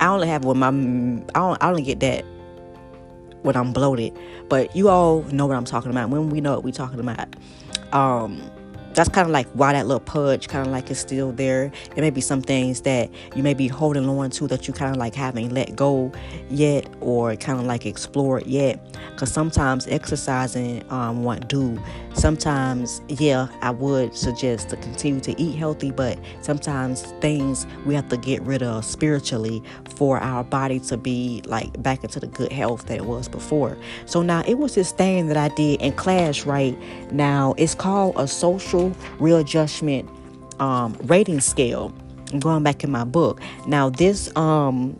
I 0.00 0.06
only 0.08 0.28
have 0.28 0.44
with 0.44 0.56
my 0.56 0.68
I 0.68 0.70
don't 0.70 1.62
I 1.62 1.68
only 1.68 1.82
get 1.82 2.00
that 2.00 2.24
when 3.44 3.56
I'm 3.56 3.72
bloated. 3.72 4.12
But 4.48 4.74
you 4.74 4.88
all 4.88 5.22
know 5.24 5.46
what 5.46 5.56
I'm 5.56 5.64
talking 5.64 5.90
about. 5.90 6.10
When 6.10 6.30
we 6.30 6.40
know 6.40 6.54
what 6.54 6.64
we're 6.64 6.72
talking 6.72 7.00
about 7.00 7.36
um 7.92 8.50
that's 8.94 9.08
kind 9.08 9.26
of 9.26 9.32
like 9.32 9.48
why 9.48 9.72
that 9.72 9.86
little 9.86 10.00
pudge 10.00 10.48
kind 10.48 10.66
of 10.66 10.72
like 10.72 10.90
is 10.90 10.98
still 10.98 11.32
there. 11.32 11.72
It 11.96 12.00
may 12.00 12.10
be 12.10 12.20
some 12.20 12.40
things 12.40 12.82
that 12.82 13.10
you 13.34 13.42
may 13.42 13.54
be 13.54 13.66
holding 13.66 14.08
on 14.08 14.30
to 14.30 14.46
that 14.46 14.68
you 14.68 14.74
kind 14.74 14.92
of 14.92 14.96
like 14.96 15.14
haven't 15.14 15.52
let 15.52 15.74
go 15.74 16.12
yet 16.48 16.88
or 17.00 17.34
kind 17.36 17.58
of 17.58 17.66
like 17.66 17.86
explored 17.86 18.46
yet. 18.46 18.80
Because 19.10 19.32
sometimes 19.32 19.86
exercising 19.88 20.84
um, 20.90 21.24
won't 21.24 21.48
do. 21.48 21.82
Sometimes, 22.14 23.02
yeah, 23.08 23.48
I 23.60 23.70
would 23.70 24.16
suggest 24.16 24.70
to 24.70 24.76
continue 24.76 25.20
to 25.20 25.40
eat 25.40 25.56
healthy, 25.56 25.90
but 25.90 26.18
sometimes 26.40 27.02
things 27.20 27.66
we 27.84 27.94
have 27.94 28.08
to 28.08 28.16
get 28.16 28.40
rid 28.42 28.62
of 28.62 28.84
spiritually 28.84 29.62
for 29.96 30.18
our 30.18 30.44
body 30.44 30.80
to 30.80 30.96
be 30.96 31.42
like 31.46 31.82
back 31.82 32.02
into 32.04 32.20
the 32.20 32.26
good 32.26 32.52
health 32.52 32.86
that 32.86 32.96
it 32.96 33.06
was 33.06 33.28
before. 33.28 33.76
So 34.06 34.22
now 34.22 34.42
it 34.46 34.58
was 34.58 34.74
this 34.74 34.92
thing 34.92 35.26
that 35.26 35.36
I 35.36 35.48
did 35.54 35.82
in 35.82 35.92
class 35.92 36.46
right 36.46 36.78
now. 37.12 37.54
It's 37.58 37.74
called 37.74 38.14
a 38.16 38.26
social 38.26 38.94
readjustment 39.18 40.08
um, 40.60 40.96
rating 41.02 41.40
scale. 41.40 41.92
I'm 42.32 42.40
going 42.40 42.62
back 42.62 42.84
in 42.84 42.90
my 42.90 43.04
book. 43.04 43.40
Now, 43.66 43.90
this 43.90 44.34
um, 44.36 44.98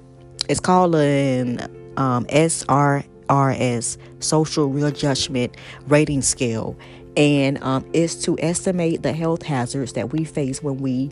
is 0.49 0.61
called 0.61 0.95
an 0.95 1.61
um, 1.97 2.27
SRRS, 2.27 3.97
Social 4.21 4.69
Readjustment 4.69 5.57
Rating 5.87 6.23
Scale, 6.23 6.77
and 7.17 7.63
um, 7.63 7.85
is 7.93 8.21
to 8.25 8.39
estimate 8.41 9.03
the 9.03 9.13
health 9.13 9.43
hazards 9.43 9.93
that 9.95 10.13
we 10.13 10.25
face 10.25 10.63
when 10.63 10.79
we 10.79 11.11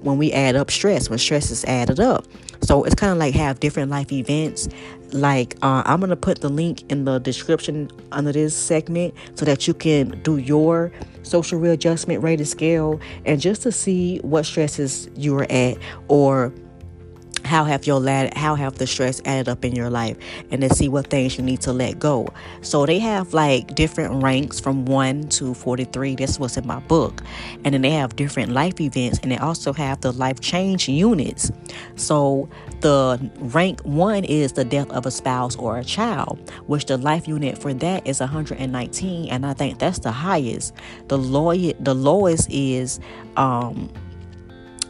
when 0.00 0.18
we 0.18 0.32
add 0.32 0.56
up 0.56 0.68
stress, 0.68 1.08
when 1.08 1.18
stress 1.18 1.52
is 1.52 1.64
added 1.64 2.00
up. 2.00 2.26
So 2.62 2.82
it's 2.82 2.96
kind 2.96 3.12
of 3.12 3.18
like 3.18 3.34
have 3.34 3.60
different 3.60 3.90
life 3.90 4.10
events 4.10 4.68
like 5.12 5.56
uh, 5.62 5.82
i'm 5.84 6.00
gonna 6.00 6.16
put 6.16 6.40
the 6.40 6.48
link 6.48 6.90
in 6.90 7.04
the 7.04 7.18
description 7.18 7.90
under 8.12 8.32
this 8.32 8.56
segment 8.56 9.14
so 9.34 9.44
that 9.44 9.66
you 9.66 9.74
can 9.74 10.20
do 10.22 10.38
your 10.38 10.92
social 11.22 11.58
readjustment 11.58 12.22
rating 12.22 12.46
scale 12.46 13.00
and 13.24 13.40
just 13.40 13.62
to 13.62 13.70
see 13.70 14.18
what 14.20 14.44
stresses 14.44 15.08
you're 15.16 15.46
at 15.50 15.76
or 16.08 16.52
how 17.52 17.64
have 17.64 17.86
your 17.86 18.00
lad 18.00 18.32
how 18.32 18.54
have 18.54 18.78
the 18.78 18.86
stress 18.86 19.20
added 19.26 19.46
up 19.46 19.62
in 19.62 19.76
your 19.76 19.90
life? 19.90 20.16
And 20.50 20.62
to 20.62 20.70
see 20.74 20.88
what 20.88 21.08
things 21.08 21.36
you 21.36 21.44
need 21.44 21.60
to 21.60 21.72
let 21.74 21.98
go. 21.98 22.28
So 22.62 22.86
they 22.86 22.98
have 23.00 23.34
like 23.34 23.74
different 23.74 24.22
ranks 24.22 24.58
from 24.58 24.86
1 24.86 25.28
to 25.36 25.52
43 25.52 26.14
this 26.16 26.38
was 26.38 26.56
in 26.56 26.66
my 26.66 26.80
book. 26.80 27.22
And 27.62 27.74
then 27.74 27.82
they 27.82 27.90
have 27.90 28.16
different 28.16 28.52
life 28.52 28.80
events. 28.80 29.18
And 29.22 29.30
they 29.30 29.36
also 29.36 29.74
have 29.74 30.00
the 30.00 30.12
life 30.12 30.40
change 30.40 30.88
units. 30.88 31.52
So 31.96 32.48
the 32.80 33.20
rank 33.38 33.82
1 33.82 34.24
is 34.24 34.52
the 34.52 34.64
death 34.64 34.90
of 34.90 35.04
a 35.04 35.10
spouse 35.10 35.54
or 35.56 35.76
a 35.76 35.84
child 35.84 36.50
which 36.68 36.86
the 36.86 36.96
life 36.96 37.28
unit 37.28 37.58
for 37.58 37.74
that 37.74 38.06
is 38.06 38.18
119 38.18 39.28
and 39.28 39.46
i 39.46 39.52
think 39.52 39.78
that's 39.78 40.00
the 40.00 40.10
highest. 40.10 40.74
The 41.08 41.18
lawyer 41.18 41.74
the 41.78 41.94
lowest 41.94 42.50
is 42.50 42.98
um 43.36 43.90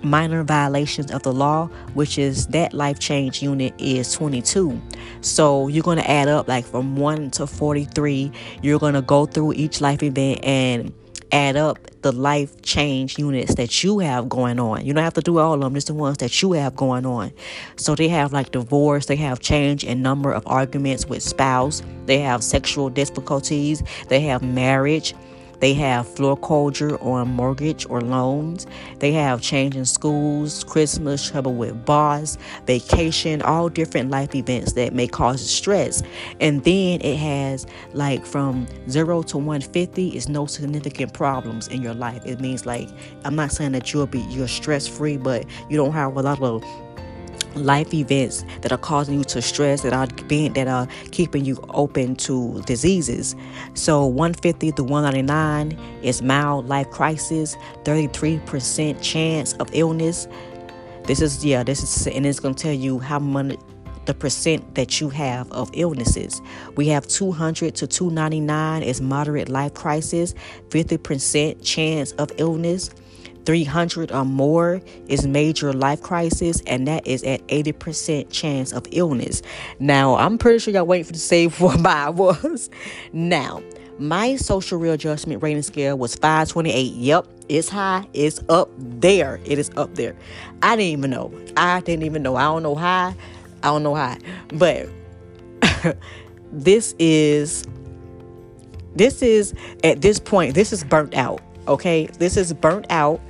minor 0.05 0.43
violations 0.43 1.11
of 1.11 1.23
the 1.23 1.33
law, 1.33 1.67
which 1.95 2.19
is 2.19 2.47
that 2.49 2.73
life 2.73 2.99
change 2.99 3.43
unit 3.43 3.75
is 3.79 4.13
22. 4.13 4.81
So 5.21 5.69
you're 5.69 5.83
going 5.83 5.99
to 5.99 6.11
add 6.11 6.29
up 6.29 6.49
like 6.49 6.65
from 6.65 6.97
1 6.97 7.31
to 7.33 7.47
43. 7.47 8.33
You're 8.63 8.79
going 8.79 8.95
to 8.95 9.03
go 9.03 9.27
through 9.27 9.55
each 9.55 9.81
life 9.81 10.03
event 10.03 10.41
and 10.45 10.93
add 11.33 11.57
up 11.57 11.79
the 12.03 12.13
life 12.13 12.61
change 12.63 13.19
units 13.19 13.55
that 13.55 13.83
you 13.83 14.01
have 14.01 14.29
going 14.29 14.61
on. 14.61 14.85
You 14.85 14.93
don't 14.93 15.03
have 15.03 15.15
to 15.15 15.23
do 15.23 15.39
all 15.39 15.55
of 15.55 15.61
them, 15.61 15.75
just 15.75 15.87
the 15.87 15.95
ones 15.95 16.19
that 16.19 16.43
you 16.43 16.53
have 16.53 16.77
going 16.77 17.07
on. 17.07 17.33
So 17.77 17.95
they 17.95 18.09
have 18.09 18.33
like 18.33 18.51
divorce, 18.51 19.07
they 19.07 19.17
have 19.17 19.41
change 19.41 19.83
in 19.83 20.03
number 20.03 20.31
of 20.31 20.47
arguments 20.47 21.07
with 21.07 21.23
spouse, 21.23 21.83
they 22.05 22.19
have 22.19 22.45
sexual 22.45 22.91
difficulties, 22.91 23.83
they 24.09 24.21
have 24.21 24.43
marriage, 24.43 25.15
they 25.63 25.75
have 25.75 26.09
foreclosure 26.09 26.97
on 26.97 27.29
mortgage 27.29 27.87
or 27.89 28.01
loans. 28.01 28.67
They 28.99 29.13
have 29.13 29.41
changing 29.41 29.85
schools, 29.85 30.65
Christmas, 30.65 31.31
trouble 31.31 31.55
with 31.55 31.85
boss, 31.85 32.37
vacation, 32.67 33.41
all 33.43 33.69
different 33.69 34.11
life 34.11 34.35
events 34.35 34.73
that 34.73 34.93
may 34.93 35.07
cause 35.07 35.49
stress. 35.49 36.03
And 36.41 36.65
then 36.65 37.01
it 37.01 37.17
has 37.17 37.65
like 37.93 38.27
from 38.27 38.67
zero 38.89 39.23
to 39.23 39.39
150 39.39 40.17
is 40.17 40.29
no 40.29 40.47
significant 40.47 41.15
problems 41.15 41.69
in 41.69 41.81
your 41.81 41.95
life. 41.95 42.27
It 42.27 42.41
means 42.41 42.67
like 42.67 42.89
I'm 43.25 43.37
not 43.37 43.53
saying 43.53 43.71
that 43.71 43.93
you'll 43.93 44.07
be 44.07 44.19
you're 44.31 44.49
stress 44.49 44.89
free, 44.89 45.17
but 45.17 45.47
you 45.71 45.77
don't 45.77 45.93
have 45.93 46.17
a 46.17 46.23
lot 46.23 46.43
of 46.43 46.65
life 47.55 47.93
events 47.95 48.45
that 48.61 48.73
are 48.73 48.79
causing 48.79 49.19
you 49.19 49.25
to 49.25 49.43
stress 49.43 49.83
that 49.83 49.93
are 49.93 50.07
being 50.27 50.53
that 50.55 50.69
are 50.69 50.87
keeping 51.11 51.45
you 51.45 51.59
open 51.71 52.17
to 52.17 52.61
diseases 52.63 53.35
so 53.75 54.05
150 54.07 54.73
to 54.73 54.85
199 54.85 55.79
is 56.03 56.23
mild 56.23 56.69
life 56.69 56.91
crisis 56.91 57.57
33% 57.85 59.01
chance 59.03 59.53
of 59.55 59.69
illness 59.73 60.27
this 61.05 61.21
is 61.21 61.45
yeah 61.45 61.63
this 61.63 61.83
is 61.83 62.07
and 62.07 62.27
it's 62.27 62.41
going 62.41 62.55
to 62.55 62.63
tell 62.63 62.73
you 62.73 62.99
how 62.99 63.19
much 63.19 63.59
the 64.05 64.15
percent 64.15 64.75
that 64.75 65.01
you 65.01 65.09
have 65.11 65.51
of 65.53 65.71
illnesses. 65.75 66.43
We 66.77 66.89
have 66.89 67.07
200 67.07 67.75
to 67.77 67.87
299 67.87 68.83
is 68.83 69.01
moderate 69.01 69.49
life 69.49 69.75
crisis, 69.75 70.35
50% 70.71 71.65
chance 71.65 72.13
of 72.13 72.33
illness. 72.39 72.91
300 73.45 74.13
or 74.13 74.25
more 74.25 74.81
is 75.09 75.27
major 75.27 75.73
life 75.73 76.03
crisis, 76.03 76.61
and 76.67 76.87
that 76.89 77.07
is 77.07 77.23
at 77.25 77.47
80% 77.49 78.31
chance 78.31 78.73
of 78.73 78.87
illness. 78.93 79.43
Now, 79.79 80.17
I'm 80.17 80.39
pretty 80.39 80.59
sure 80.59 80.75
y'all 80.75 80.87
waiting 80.87 81.05
for 81.05 81.13
to 81.13 81.19
say 81.19 81.47
what 81.47 81.81
mine 81.81 82.17
was. 82.17 82.71
Now, 83.13 83.63
my 83.99 84.37
social 84.37 84.79
readjustment 84.79 85.43
rating 85.43 85.63
scale 85.63 85.97
was 85.97 86.15
528. 86.17 86.95
Yep, 86.95 87.27
it's 87.49 87.69
high. 87.69 88.07
It's 88.15 88.41
up 88.49 88.71
there. 88.79 89.41
It 89.45 89.59
is 89.59 89.71
up 89.77 89.95
there. 89.95 90.17
I 90.63 90.77
didn't 90.77 90.99
even 90.99 91.11
know. 91.11 91.33
I 91.57 91.81
didn't 91.81 92.05
even 92.05 92.23
know. 92.23 92.37
I 92.37 92.45
don't 92.45 92.63
know 92.63 92.75
how. 92.75 93.15
I 93.63 93.69
don't 93.69 93.83
know 93.83 93.95
how. 93.95 94.17
But 94.49 94.89
this 96.53 96.95
is 96.99 97.67
this 98.95 99.23
is 99.23 99.55
at 99.85 100.03
this 100.03 100.19
point 100.19 100.55
this 100.55 100.73
is 100.73 100.85
burnt 100.85 101.15
out 101.15 101.41
okay 101.67 102.07
this 102.19 102.37
is 102.37 102.53
burnt 102.53 102.85
out 102.91 103.21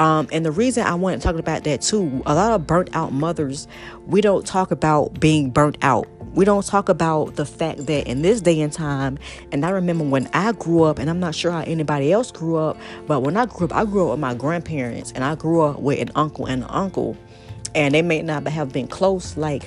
um, 0.00 0.28
and 0.32 0.46
the 0.46 0.50
reason 0.50 0.86
I 0.86 0.94
want 0.94 1.20
to 1.20 1.28
talk 1.28 1.36
about 1.36 1.64
that 1.64 1.82
too, 1.82 2.22
a 2.24 2.34
lot 2.34 2.52
of 2.52 2.66
burnt 2.66 2.88
out 2.96 3.12
mothers, 3.12 3.68
we 4.06 4.22
don't 4.22 4.46
talk 4.46 4.70
about 4.70 5.20
being 5.20 5.50
burnt 5.50 5.76
out. 5.82 6.08
We 6.32 6.46
don't 6.46 6.64
talk 6.64 6.88
about 6.88 7.36
the 7.36 7.44
fact 7.44 7.84
that 7.84 8.06
in 8.06 8.22
this 8.22 8.40
day 8.40 8.62
and 8.62 8.72
time, 8.72 9.18
and 9.52 9.62
I 9.66 9.68
remember 9.68 10.04
when 10.04 10.26
I 10.32 10.52
grew 10.52 10.84
up, 10.84 10.98
and 10.98 11.10
I'm 11.10 11.20
not 11.20 11.34
sure 11.34 11.52
how 11.52 11.60
anybody 11.60 12.12
else 12.12 12.32
grew 12.32 12.56
up, 12.56 12.78
but 13.06 13.20
when 13.20 13.36
I 13.36 13.44
grew 13.44 13.66
up, 13.66 13.74
I 13.74 13.84
grew 13.84 14.04
up 14.06 14.12
with 14.12 14.20
my 14.20 14.32
grandparents, 14.32 15.12
and 15.12 15.22
I 15.22 15.34
grew 15.34 15.60
up 15.60 15.80
with 15.80 16.00
an 16.00 16.10
uncle 16.14 16.46
and 16.46 16.62
an 16.62 16.70
uncle, 16.70 17.14
and 17.74 17.94
they 17.94 18.00
may 18.00 18.22
not 18.22 18.48
have 18.48 18.72
been 18.72 18.88
close 18.88 19.36
like, 19.36 19.64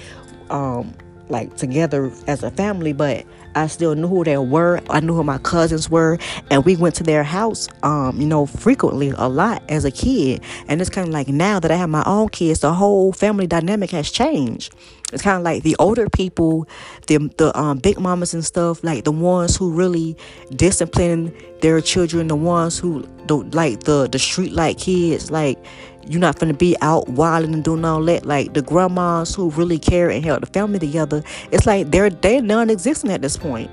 um, 0.50 0.96
like 1.30 1.56
together 1.58 2.12
as 2.28 2.44
a 2.44 2.52
family, 2.52 2.94
but 2.94 3.26
I 3.56 3.68
still 3.68 3.96
knew 3.96 4.08
who 4.08 4.24
they 4.24 4.38
were. 4.38 4.82
I 4.90 5.00
knew 5.00 5.14
who 5.14 5.24
my 5.24 5.38
cousins 5.38 5.90
were, 5.90 6.18
and 6.50 6.66
we 6.66 6.76
went 6.76 6.96
to 6.96 7.04
their 7.04 7.24
house, 7.24 7.68
um, 7.84 8.20
you 8.20 8.28
know, 8.28 8.46
frequently 8.46 9.14
a 9.16 9.28
lot 9.28 9.64
as 9.70 9.86
a 9.86 9.92
kid. 9.92 10.42
And 10.68 10.82
it's 10.82 10.90
kind 10.90 11.08
of 11.08 11.14
like 11.14 11.28
now 11.28 11.60
that 11.60 11.72
I 11.72 11.76
have 11.76 11.90
my 11.90 12.04
own 12.06 12.30
kids, 12.30 12.62
the 12.62 12.74
whole 12.74 13.14
family 13.14 13.48
dynamic 13.48 13.92
has 13.92 14.12
changed. 14.12 14.74
It's 15.12 15.22
kind 15.22 15.38
of 15.38 15.44
like 15.44 15.62
the 15.62 15.76
older 15.78 16.10
people, 16.10 16.68
the 17.06 17.18
the 17.38 17.58
um, 17.58 17.78
big 17.78 18.00
mamas 18.00 18.34
and 18.34 18.44
stuff, 18.44 18.84
like 18.84 19.04
the 19.04 19.12
ones 19.12 19.56
who 19.56 19.72
really 19.72 20.18
discipline 20.56 21.32
their 21.62 21.80
children, 21.82 22.28
the 22.28 22.36
ones 22.36 22.80
who 22.80 23.08
don't 23.28 23.54
like 23.54 23.82
the 23.82 24.10
the 24.12 24.18
street 24.18 24.54
like 24.54 24.80
kids, 24.80 25.30
like 25.30 25.64
you're 26.08 26.20
not 26.20 26.40
gonna 26.40 26.54
be 26.54 26.76
out 26.82 27.08
wilding 27.10 27.54
and 27.54 27.64
doing 27.64 27.86
all 27.86 28.04
that. 28.04 28.26
Like 28.26 28.54
the 28.54 28.62
grandmas 28.62 29.34
who 29.36 29.50
really 29.52 29.80
care 29.80 30.10
and 30.10 30.24
held 30.24 30.42
the 30.42 30.48
family 30.48 30.80
together, 30.80 31.24
it's 31.52 31.66
like 31.66 31.92
they're 31.92 32.10
they're 32.10 32.42
non-existent 32.42 33.12
at 33.12 33.22
this 33.22 33.38
point. 33.38 33.70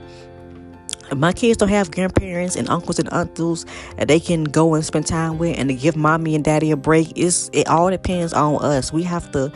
My 1.16 1.32
kids 1.32 1.56
don't 1.56 1.70
have 1.70 1.90
grandparents 1.90 2.54
and 2.54 2.68
uncles 2.68 3.00
and 3.00 3.08
aunts 3.12 3.66
that 3.96 4.06
they 4.06 4.20
can 4.20 4.44
go 4.44 4.74
and 4.74 4.84
spend 4.84 5.06
time 5.06 5.38
with 5.38 5.58
and 5.58 5.68
to 5.68 5.74
give 5.74 5.96
mommy 5.96 6.36
and 6.36 6.44
daddy 6.44 6.70
a 6.70 6.76
break. 6.76 7.12
It's 7.16 7.50
it 7.52 7.66
all 7.68 7.90
depends 7.90 8.32
on 8.32 8.62
us. 8.62 8.92
We 8.92 9.02
have 9.04 9.30
to 9.32 9.52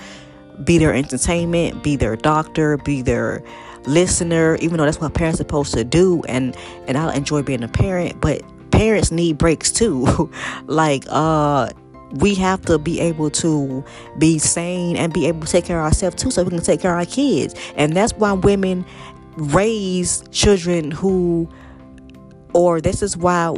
be 0.64 0.78
their 0.78 0.94
entertainment, 0.94 1.82
be 1.82 1.96
their 1.96 2.16
doctor, 2.16 2.76
be 2.78 3.02
their 3.02 3.42
listener, 3.86 4.56
even 4.56 4.78
though 4.78 4.84
that's 4.84 5.00
what 5.00 5.14
parents 5.14 5.40
are 5.40 5.44
supposed 5.44 5.74
to 5.74 5.84
do. 5.84 6.22
And 6.28 6.56
and 6.88 6.98
I 6.98 7.14
enjoy 7.14 7.42
being 7.42 7.62
a 7.62 7.68
parent, 7.68 8.20
but 8.20 8.42
parents 8.70 9.12
need 9.12 9.38
breaks 9.38 9.70
too. 9.70 10.30
like 10.66 11.04
uh 11.08 11.70
we 12.14 12.34
have 12.34 12.62
to 12.62 12.78
be 12.78 13.00
able 13.00 13.30
to 13.30 13.84
be 14.18 14.38
sane 14.38 14.96
and 14.96 15.12
be 15.12 15.26
able 15.26 15.40
to 15.40 15.50
take 15.50 15.64
care 15.64 15.80
of 15.80 15.86
ourselves 15.86 16.16
too 16.16 16.30
so 16.30 16.42
we 16.42 16.50
can 16.50 16.60
take 16.60 16.80
care 16.80 16.92
of 16.92 16.98
our 16.98 17.06
kids. 17.06 17.54
And 17.76 17.96
that's 17.96 18.12
why 18.14 18.32
women 18.32 18.84
raise 19.36 20.22
children 20.30 20.90
who 20.90 21.48
or 22.52 22.80
this 22.80 23.02
is 23.02 23.16
why 23.16 23.54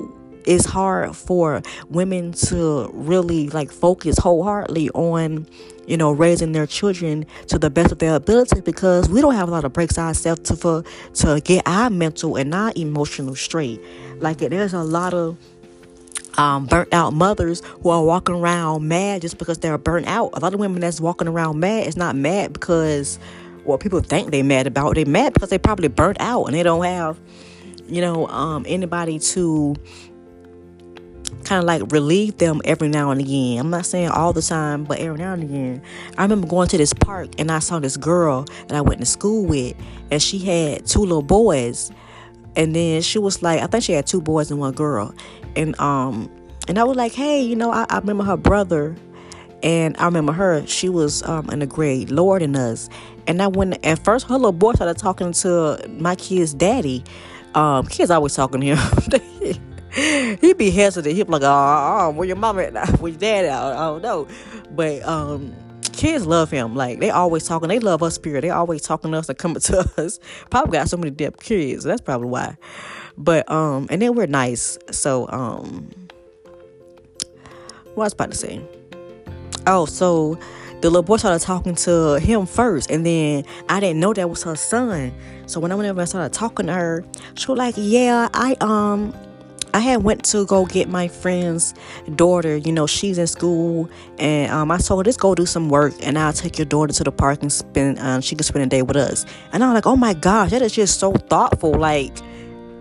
it's 0.47 0.65
hard 0.65 1.15
for 1.15 1.61
women 1.91 2.33
to 2.33 2.89
really 2.95 3.49
like 3.51 3.71
focus 3.71 4.17
wholeheartedly 4.19 4.89
on 4.91 5.47
you 5.87 5.97
know 5.97 6.13
raising 6.13 6.53
their 6.53 6.67
children 6.67 7.27
to 7.49 7.59
the 7.59 7.69
best 7.69 7.93
of 7.93 7.99
their 7.99 8.15
ability 8.15 8.61
because 8.61 9.09
we 9.09 9.21
don't 9.21 9.35
have 9.35 9.49
a 9.49 9.51
lot 9.51 9.65
of 9.65 9.73
breaks 9.73 9.99
ourselves 9.99 10.41
to 10.41 10.57
for 10.57 10.83
to 11.15 11.41
get 11.41 11.63
our 11.67 11.91
mental 11.91 12.37
and 12.37 12.55
our 12.55 12.73
emotional 12.77 13.35
straight. 13.35 13.81
Like 14.19 14.39
there's 14.39 14.73
a 14.73 14.83
lot 14.83 15.13
of 15.15 15.37
um, 16.37 16.67
burnt 16.67 16.93
out 16.93 17.13
mothers 17.13 17.63
who 17.83 17.91
are 17.91 18.03
walking 18.03 18.35
around 18.35 18.87
mad 18.87 19.23
just 19.23 19.39
because 19.39 19.59
they're 19.59 19.79
burnt 19.79 20.07
out. 20.07 20.31
A 20.35 20.41
lot 20.41 20.55
of 20.55 20.61
women 20.61 20.81
that's 20.81 21.01
walking 21.01 21.29
around 21.29 21.61
mad 21.61 21.87
is 21.87 21.97
not 21.97 22.17
mad 22.17 22.53
because 22.53 23.19
what 23.65 23.81
people 23.81 24.01
think 24.01 24.31
they're 24.31 24.45
mad 24.45 24.67
about. 24.67 24.95
They're 24.95 25.07
mad 25.07 25.33
because 25.35 25.51
they 25.51 25.59
probably 25.59 25.89
burnt 25.89 26.21
out 26.21 26.45
and 26.45 26.55
they 26.55 26.63
don't 26.63 26.85
have, 26.85 27.19
you 27.89 28.01
know, 28.01 28.27
um, 28.29 28.65
anybody 28.69 29.19
to 29.19 29.75
kind 31.45 31.61
of 31.61 31.65
like 31.65 31.93
relieve 31.93 32.39
them 32.39 32.61
every 32.65 32.89
now 32.89 33.11
and 33.11 33.21
again. 33.21 33.59
I'm 33.59 33.71
not 33.71 33.87
saying 33.87 34.09
all 34.09 34.33
the 34.33 34.43
time, 34.43 34.85
but 34.85 34.99
every 34.99 35.19
now 35.19 35.33
and 35.33 35.43
again. 35.43 35.83
I 36.19 36.23
remember 36.23 36.47
going 36.47 36.69
to 36.69 36.79
this 36.79 36.93
park 36.93 37.31
and 37.39 37.51
I 37.51 37.59
saw 37.59 37.79
this 37.79 37.97
girl 37.97 38.47
that 38.69 38.77
I 38.77 38.81
went 38.81 39.01
to 39.01 39.07
school 39.07 39.47
with, 39.47 39.77
and 40.11 40.23
she 40.23 40.39
had 40.39 40.87
two 40.87 41.01
little 41.01 41.23
boys. 41.23 41.91
And 42.57 42.75
then 42.75 43.03
she 43.03 43.19
was 43.19 43.43
like, 43.43 43.61
I 43.61 43.67
think 43.67 43.85
she 43.85 43.93
had 43.93 44.07
two 44.07 44.21
boys 44.21 44.51
and 44.51 44.59
one 44.59 44.73
girl 44.73 45.15
and 45.57 45.79
um 45.81 46.31
and 46.69 46.79
I 46.79 46.85
was 46.85 46.97
like, 46.97 47.13
hey, 47.13 47.43
you 47.43 47.55
know, 47.55 47.71
I, 47.71 47.87
I 47.89 47.99
remember 47.99 48.25
her 48.25 48.37
brother 48.37 48.97
and 49.63 49.97
I 49.99 50.05
remember 50.05 50.33
her, 50.33 50.67
she 50.67 50.89
was 50.89 51.23
um, 51.23 51.49
in 51.51 51.63
a 51.63 51.67
grade 51.67 52.11
lower 52.11 52.39
than 52.39 52.57
us. 52.57 52.89
And 53.27 53.41
I 53.41 53.49
went 53.49 53.85
at 53.85 54.05
first 54.05 54.27
her 54.29 54.35
little 54.35 54.53
boy 54.53 54.73
started 54.73 54.99
talking 54.99 55.33
to 55.33 55.85
my 55.89 56.15
kid's 56.17 56.55
daddy. 56.55 57.05
Um, 57.55 57.87
kids 57.87 58.11
always 58.11 58.35
talking 58.35 58.61
to 58.61 58.77
him. 58.77 59.61
He'd 60.41 60.59
be 60.59 60.71
hesitant. 60.71 61.17
He'd 61.17 61.25
be 61.25 61.33
like, 61.33 61.43
oh, 61.43 61.99
oh 62.01 62.11
where 62.11 62.27
your 62.27 62.37
mama 62.37 62.63
at? 62.63 63.01
Where 63.01 63.11
your 63.11 63.19
dad 63.19 63.47
at? 63.47 63.53
I 63.53 63.87
don't 63.87 64.03
know. 64.03 64.29
But 64.71 65.03
um 65.03 65.55
kids 65.97 66.27
love 66.27 66.51
him. 66.51 66.77
Like 66.77 67.01
they 67.01 67.11
always 67.11 67.45
talking. 67.45 67.69
They 67.69 67.79
love 67.79 68.03
us 68.03 68.15
spirit. 68.15 68.43
They 68.43 68.51
always 68.51 68.83
talking 68.83 69.13
to 69.13 69.19
us 69.19 69.29
and 69.29 69.39
coming 69.39 69.61
to 69.61 69.91
us. 69.97 70.21
Probably 70.51 70.79
got 70.79 70.89
so 70.89 70.97
many 70.97 71.11
deaf 71.11 71.39
kids. 71.39 71.85
That's 71.85 72.03
probably 72.03 72.29
why. 72.29 72.57
But 73.19 73.51
um, 73.51 73.87
and 73.91 74.01
then 74.03 74.15
we're 74.15 74.27
nice. 74.27 74.79
So 74.91 75.29
um, 75.31 75.91
what 77.95 78.05
I 78.05 78.07
was 78.07 78.13
about 78.13 78.31
to 78.33 78.37
say. 78.37 78.61
Oh, 79.67 79.87
so 79.87 80.39
the 80.81 80.91
little 80.91 81.03
boy 81.03 81.17
started 81.17 81.45
talking 81.45 81.75
to 81.77 82.21
him 82.21 82.47
first, 82.47 82.91
and 82.91 83.05
then 83.05 83.45
I 83.69 83.81
didn't 83.81 83.99
know 83.99 84.13
that 84.13 84.29
was 84.29 84.43
her 84.43 84.57
son. 84.57 85.13
So 85.47 85.59
when 85.61 85.73
I 85.73 85.75
went 85.75 85.89
over 85.89 86.01
and 86.01 86.09
started 86.09 86.33
talking 86.33 86.67
to 86.67 86.75
her, 86.75 87.05
she 87.35 87.47
was 87.49 87.59
like, 87.59 87.75
"Yeah, 87.77 88.29
I 88.35 88.57
um." 88.61 89.15
I 89.75 89.81
had 89.81 90.05
went 90.05 90.25
to 90.27 90.47
go 90.47 90.65
get 90.65 90.89
my 90.89 91.07
friend's 91.07 91.75
daughter. 92.15 92.57
You 92.57 92.73
know, 92.73 92.87
she's 92.87 93.19
in 93.19 93.27
school, 93.27 93.91
and 94.19 94.51
um, 94.51 94.71
I 94.71 94.79
told 94.79 95.05
her, 95.05 95.09
"Let's 95.09 95.19
go 95.19 95.35
do 95.35 95.45
some 95.45 95.69
work, 95.69 95.93
and 96.03 96.19
I'll 96.19 96.33
take 96.33 96.57
your 96.57 96.65
daughter 96.65 96.95
to 96.95 97.05
the 97.05 97.13
park 97.13 97.43
and 97.43 97.53
spend. 97.53 97.99
Um, 97.99 98.23
she 98.23 98.35
can 98.35 98.45
spend 98.45 98.65
a 98.65 98.69
day 98.69 98.81
with 98.81 98.97
us." 98.97 99.27
And 99.53 99.63
I'm 99.63 99.75
like, 99.75 99.87
"Oh 99.87 99.97
my 99.97 100.15
gosh, 100.15 100.51
that 100.53 100.63
is 100.63 100.73
just 100.73 100.99
so 100.99 101.13
thoughtful!" 101.13 101.73
Like, 101.73 102.17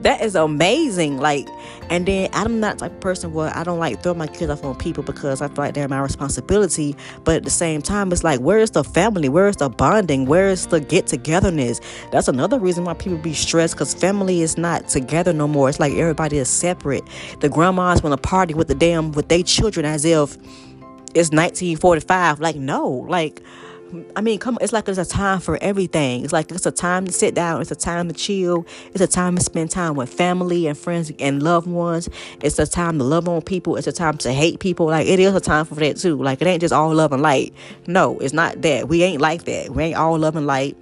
that 0.06 0.22
is 0.22 0.36
amazing. 0.36 1.18
Like, 1.18 1.50
and 1.89 2.06
then 2.06 2.30
I'm 2.32 2.60
not 2.60 2.78
the 2.78 2.86
type 2.86 2.91
of 2.91 3.00
person 3.00 3.34
where 3.34 3.52
I 3.58 3.63
don't 3.63 3.80
like 3.80 4.04
throw 4.04 4.13
my 4.13 4.28
kids 4.28 4.52
off 4.52 4.63
on 4.63 4.76
people 4.76 5.04
because 5.04 5.41
I 5.41 5.48
feel 5.48 5.58
like 5.58 5.74
they're 5.74 5.88
my 5.88 6.00
responsibility. 6.00 6.96
But 7.24 7.38
at 7.38 7.44
the 7.44 7.50
same 7.50 7.82
time, 7.82 8.12
it's 8.12 8.24
like, 8.24 8.39
where 8.39 8.60
is 8.60 8.70
the 8.70 8.84
family? 8.84 9.30
Where 9.30 9.48
is 9.48 9.56
the 9.56 9.68
bonding? 9.68 10.28
Where 10.28 10.48
is 10.48 10.68
the 10.68 10.80
get 10.80 11.08
togetherness? 11.08 11.82
That's 12.12 12.28
another 12.28 12.60
reason 12.60 12.84
why 12.84 12.94
people 12.94 13.18
be 13.18 13.34
stressed 13.34 13.74
because 13.74 13.96
family 13.96 14.44
is 14.44 14.60
not 14.60 14.88
together 14.89 15.34
no 15.34 15.48
more. 15.48 15.70
It's 15.70 15.80
like 15.80 15.94
everybody 15.94 16.38
is 16.38 16.50
separate. 16.50 17.04
The 17.39 17.50
grandmas 17.50 18.04
want 18.04 18.13
to 18.13 18.30
party 18.30 18.54
with 18.54 18.68
the 18.68 18.76
damn 18.76 19.12
with 19.12 19.30
their 19.30 19.41
children 19.41 19.88
as 19.88 20.06
if 20.06 20.36
it's 21.15 21.32
1945. 21.32 22.39
Like, 22.39 22.58
no, 22.58 22.88
like 23.10 23.41
I 24.15 24.21
mean, 24.21 24.39
come. 24.39 24.58
It's 24.62 24.73
like 24.73 24.88
it's 24.88 24.97
a 24.97 25.05
time 25.05 25.39
for 25.39 25.58
everything. 25.62 26.23
It's 26.23 26.34
like 26.34 26.51
it's 26.51 26.65
a 26.65 26.71
time 26.71 27.05
to 27.05 27.12
sit 27.12 27.36
down. 27.36 27.62
It's 27.62 27.71
a 27.71 27.75
time 27.75 28.08
to 28.08 28.13
chill. 28.13 28.65
It's 28.93 29.01
a 29.01 29.08
time 29.08 29.36
to 29.38 29.43
spend 29.43 29.71
time 29.71 29.95
with 29.95 30.13
family 30.13 30.67
and 30.67 30.77
friends 30.77 31.12
and 31.19 31.41
loved 31.41 31.67
ones. 31.67 32.10
It's 32.41 32.58
a 32.60 32.67
time 32.67 32.97
to 32.99 33.03
love 33.03 33.27
on 33.27 33.41
people. 33.41 33.75
It's 33.75 33.88
a 33.88 33.91
time 33.91 34.17
to 34.19 34.34
hate 34.34 34.60
people. 34.60 34.88
Like 34.88 35.08
it 35.08 35.19
is 35.19 35.34
a 35.36 35.39
time 35.39 35.65
for 35.65 35.75
that 35.75 35.97
too. 35.97 36.15
Like 36.15 36.41
it 36.41 36.47
ain't 36.47 36.62
just 36.62 36.73
all 36.73 36.93
love 36.93 37.12
and 37.12 37.21
light. 37.21 37.53
No, 37.88 38.17
it's 38.19 38.34
not 38.34 38.62
that. 38.62 38.88
We 38.88 39.03
ain't 39.03 39.21
like 39.21 39.45
that. 39.45 39.69
We 39.69 39.84
ain't 39.84 39.97
all 39.97 40.17
love 40.17 40.36
and 40.36 40.47
light 40.47 40.77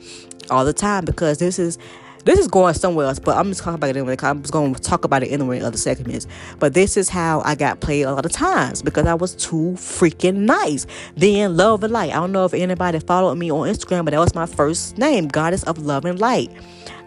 all 0.50 0.66
the 0.66 0.74
time 0.74 1.06
because 1.06 1.38
this 1.38 1.60
is 1.60 1.78
this 2.26 2.40
is 2.40 2.48
going 2.48 2.74
somewhere 2.74 3.08
else, 3.08 3.20
but 3.20 3.38
I'm 3.38 3.50
just 3.50 3.62
talking 3.62 3.76
about 3.76 3.90
it 3.90 3.98
anyway. 3.98 4.16
I'm 4.22 4.42
just 4.42 4.54
going 4.54 4.74
to 4.74 4.82
talk 4.82 5.04
about 5.04 5.24
it 5.24 5.28
anyway 5.28 5.58
in 5.58 5.64
other 5.64 5.78
segments. 5.78 6.28
But 6.60 6.74
this 6.74 6.96
is 6.96 7.10
how 7.10 7.42
I 7.44 7.56
got 7.56 7.82
played 7.82 8.04
a 8.04 8.14
lot 8.14 8.26
of 8.26 8.32
times 8.32 8.82
because 8.82 9.06
I 9.06 9.14
was 9.14 9.36
too 9.36 9.74
freaking 9.76 10.36
nice. 10.36 10.86
Then 11.16 11.58
Love 11.58 11.84
and 11.84 11.92
Light. 11.92 12.12
I 12.12 12.16
don't 12.16 12.32
know 12.32 12.46
if 12.46 12.54
anybody 12.54 13.00
followed 13.00 13.36
me 13.36 13.52
on 13.52 13.68
Instagram, 13.68 14.06
but 14.06 14.12
that 14.12 14.20
was 14.20 14.34
my 14.34 14.46
first 14.46 14.98
name, 14.98 15.28
Goddess 15.28 15.64
of 15.64 15.80
Love 15.80 16.06
and 16.06 16.20
Light. 16.20 16.52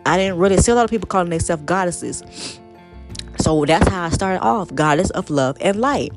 I 0.05 0.19
didn't 0.19 0.39
really 0.39 0.59
see 0.59 0.73
a 0.73 0.75
lot 0.75 0.85
of 0.85 0.91
people 0.91 1.07
calling 1.07 1.31
themselves 1.31 1.63
goddesses. 1.65 2.59
So 3.41 3.65
that's 3.65 3.89
how 3.89 4.05
I 4.05 4.11
started 4.11 4.41
off, 4.41 4.75
Goddess 4.75 5.11
of 5.11 5.31
Love 5.31 5.57
and 5.61 5.81
Light. 5.81 6.13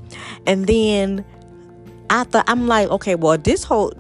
And 0.46 0.68
then 0.68 1.26
I 2.10 2.24
thought 2.24 2.46
I'm 2.48 2.68
like, 2.68 2.90
okay, 2.90 3.16
well, 3.16 3.38
this 3.38 3.64
whole 3.64 3.94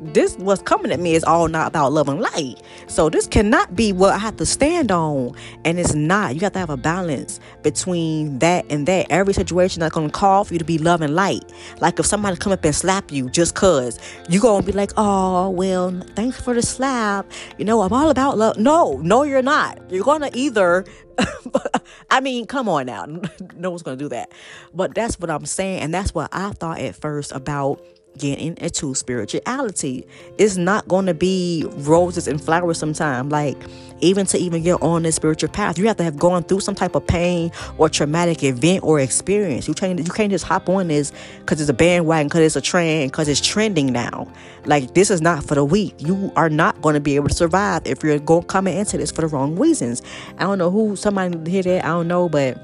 this 0.00 0.36
what's 0.36 0.62
coming 0.62 0.92
at 0.92 1.00
me 1.00 1.14
is 1.14 1.24
all 1.24 1.48
not 1.48 1.68
about 1.68 1.92
love 1.92 2.08
and 2.08 2.20
light. 2.20 2.60
So 2.86 3.08
this 3.08 3.26
cannot 3.26 3.74
be 3.74 3.92
what 3.92 4.14
I 4.14 4.18
have 4.18 4.36
to 4.36 4.46
stand 4.46 4.90
on. 4.90 5.34
And 5.64 5.78
it's 5.78 5.94
not. 5.94 6.34
You 6.34 6.40
have 6.40 6.52
to 6.52 6.58
have 6.58 6.70
a 6.70 6.76
balance 6.76 7.40
between 7.62 8.38
that 8.40 8.66
and 8.70 8.86
that. 8.86 9.06
Every 9.10 9.34
situation 9.34 9.80
that's 9.80 9.94
gonna 9.94 10.10
call 10.10 10.44
for 10.44 10.54
you 10.54 10.58
to 10.58 10.64
be 10.64 10.78
love 10.78 11.00
and 11.00 11.14
light. 11.14 11.44
Like 11.80 11.98
if 11.98 12.06
somebody 12.06 12.36
come 12.36 12.52
up 12.52 12.64
and 12.64 12.74
slap 12.74 13.10
you 13.12 13.30
just 13.30 13.54
cause, 13.54 13.98
you 14.28 14.40
gonna 14.40 14.64
be 14.64 14.72
like, 14.72 14.92
oh 14.96 15.50
well, 15.50 15.90
thanks 16.14 16.40
for 16.40 16.54
the 16.54 16.62
slap. 16.62 17.30
You 17.58 17.64
know, 17.64 17.80
I'm 17.82 17.92
all 17.92 18.10
about 18.10 18.36
love. 18.36 18.58
No, 18.58 18.98
no, 19.02 19.22
you're 19.22 19.42
not. 19.42 19.78
You're 19.90 20.04
gonna 20.04 20.30
either 20.34 20.84
I 22.10 22.20
mean, 22.20 22.46
come 22.46 22.68
on 22.68 22.86
now. 22.86 23.06
no 23.56 23.70
one's 23.70 23.82
gonna 23.82 23.96
do 23.96 24.08
that. 24.08 24.32
But 24.72 24.94
that's 24.94 25.18
what 25.18 25.30
I'm 25.30 25.46
saying, 25.46 25.80
and 25.80 25.94
that's 25.94 26.14
what 26.14 26.28
I 26.32 26.50
thought 26.50 26.78
at 26.78 26.96
first 26.96 27.32
about 27.32 27.80
getting 28.18 28.56
into 28.56 28.94
spirituality. 28.94 30.06
It's 30.38 30.56
not 30.56 30.86
going 30.88 31.06
to 31.06 31.14
be 31.14 31.66
roses 31.70 32.28
and 32.28 32.40
flowers 32.40 32.78
sometime. 32.78 33.28
Like, 33.28 33.56
even 34.00 34.26
to 34.26 34.38
even 34.38 34.62
get 34.62 34.82
on 34.82 35.02
this 35.02 35.16
spiritual 35.16 35.48
path, 35.48 35.78
you 35.78 35.86
have 35.86 35.96
to 35.96 36.04
have 36.04 36.18
gone 36.18 36.42
through 36.44 36.60
some 36.60 36.74
type 36.74 36.94
of 36.94 37.06
pain 37.06 37.50
or 37.78 37.88
traumatic 37.88 38.42
event 38.42 38.84
or 38.84 39.00
experience. 39.00 39.66
You 39.66 39.74
can't, 39.74 39.98
you 39.98 40.12
can't 40.12 40.30
just 40.30 40.44
hop 40.44 40.68
on 40.68 40.88
this 40.88 41.12
because 41.40 41.60
it's 41.60 41.70
a 41.70 41.74
bandwagon, 41.74 42.28
because 42.28 42.40
it's 42.40 42.56
a 42.56 42.60
trend, 42.60 43.10
because 43.10 43.28
it's 43.28 43.40
trending 43.40 43.92
now. 43.92 44.30
Like, 44.64 44.94
this 44.94 45.10
is 45.10 45.20
not 45.20 45.44
for 45.44 45.54
the 45.54 45.64
weak. 45.64 45.94
You 45.98 46.32
are 46.36 46.50
not 46.50 46.80
going 46.82 46.94
to 46.94 47.00
be 47.00 47.16
able 47.16 47.28
to 47.28 47.34
survive 47.34 47.82
if 47.84 48.02
you're 48.02 48.18
going 48.18 48.44
coming 48.44 48.76
into 48.76 48.98
this 48.98 49.10
for 49.10 49.22
the 49.22 49.28
wrong 49.28 49.56
reasons. 49.56 50.02
I 50.38 50.42
don't 50.42 50.58
know 50.58 50.70
who 50.70 50.96
somebody 50.96 51.36
did 51.36 51.64
that. 51.64 51.84
I 51.84 51.88
don't 51.88 52.08
know, 52.08 52.28
but 52.28 52.58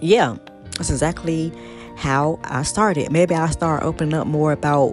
yeah, 0.00 0.36
that's 0.76 0.90
exactly 0.90 1.52
how 1.96 2.38
I 2.44 2.62
started. 2.62 3.10
Maybe 3.10 3.34
I'll 3.34 3.50
start 3.50 3.82
opening 3.82 4.14
up 4.14 4.26
more 4.26 4.52
about 4.52 4.90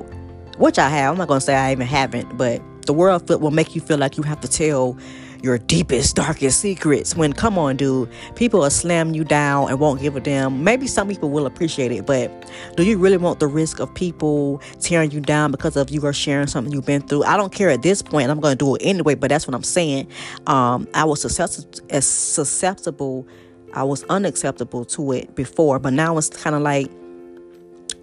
which 0.58 0.80
I 0.80 0.89
have. 0.89 1.12
I'm 1.12 1.17
not 1.17 1.28
gonna 1.28 1.41
say 1.41 1.56
I 1.56 1.72
even 1.72 1.88
haven't, 1.88 2.38
but 2.38 2.62
the 2.86 2.93
world 2.93 3.30
will 3.30 3.52
make 3.52 3.76
you 3.76 3.82
feel 3.82 3.98
like 3.98 4.17
you 4.17 4.24
have 4.24 4.41
to 4.41 4.48
tell 4.48 4.98
your 5.41 5.58
deepest, 5.58 6.15
darkest 6.15 6.62
secrets. 6.62 7.17
When 7.17 7.34
come 7.34 7.58
on, 7.58 7.76
dude, 7.76 8.10
people 8.36 8.62
will 8.62 8.69
slam 8.69 9.13
you 9.13 9.26
down 9.26 9.69
and 9.69 9.80
won't 9.80 10.00
give 10.00 10.15
a 10.15 10.22
damn. 10.22 10.63
Maybe 10.63 10.88
some 10.88 11.10
people 11.10 11.30
will 11.30 11.46
appreciate 11.46 11.91
it, 11.91 12.06
but 12.06 12.50
do 12.78 12.84
you 12.84 12.98
really 12.98 13.17
want 13.17 13.41
the 13.41 13.48
risk 13.48 13.80
of 13.80 13.93
people 13.93 14.62
tearing 14.80 15.12
you 15.12 15.19
down 15.19 15.52
because 15.52 15.76
of 15.76 15.89
you 15.89 16.06
are 16.06 16.13
sharing 16.13 16.48
something 16.48 16.72
you've 16.72 16.86
been 16.86 17.02
through? 17.02 17.24
I 17.24 17.36
don't 17.36 17.52
care 17.52 17.69
at 17.69 17.82
this 17.82 18.02
point. 18.02 18.32
I'm 18.32 18.39
gonna 18.39 18.56
do 18.56 18.76
it 18.76 18.82
anyway, 18.86 19.15
but 19.15 19.30
that's 19.30 19.46
what 19.46 19.54
I'm 19.54 19.63
saying. 19.63 20.08
Um, 20.48 20.88
I 20.93 21.04
was 21.04 21.22
susceptible 21.22 23.28
I 23.74 23.84
was 23.84 24.04
unacceptable 24.06 24.86
to 24.86 25.12
it 25.14 25.36
before, 25.36 25.80
but 25.80 25.94
now 25.94 26.18
it's 26.18 26.30
kind 26.30 26.56
of 26.56 26.62
like 26.62 26.90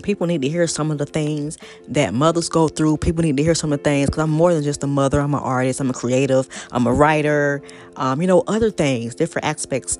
people 0.02 0.26
need 0.26 0.42
to 0.42 0.48
hear 0.48 0.66
some 0.66 0.90
of 0.90 0.98
the 0.98 1.06
things 1.06 1.58
that 1.88 2.14
mothers 2.14 2.48
go 2.48 2.68
through. 2.68 2.96
People 2.98 3.22
need 3.22 3.36
to 3.36 3.42
hear 3.42 3.54
some 3.54 3.72
of 3.72 3.78
the 3.78 3.84
things 3.84 4.08
because 4.08 4.22
I'm 4.22 4.30
more 4.30 4.52
than 4.52 4.62
just 4.62 4.82
a 4.82 4.86
mother. 4.86 5.20
I'm 5.20 5.34
an 5.34 5.40
artist. 5.40 5.80
I'm 5.80 5.90
a 5.90 5.94
creative. 5.94 6.48
I'm 6.72 6.86
a 6.86 6.92
writer. 6.92 7.62
Um, 7.96 8.20
you 8.20 8.26
know, 8.26 8.42
other 8.46 8.70
things, 8.70 9.14
different 9.14 9.46
aspects 9.46 9.98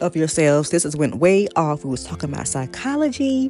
of 0.00 0.16
yourselves. 0.16 0.70
This 0.70 0.84
is 0.84 0.96
went 0.96 1.16
way 1.16 1.48
off. 1.56 1.84
We 1.84 1.90
was 1.90 2.04
talking 2.04 2.32
about 2.32 2.46
psychology, 2.48 3.48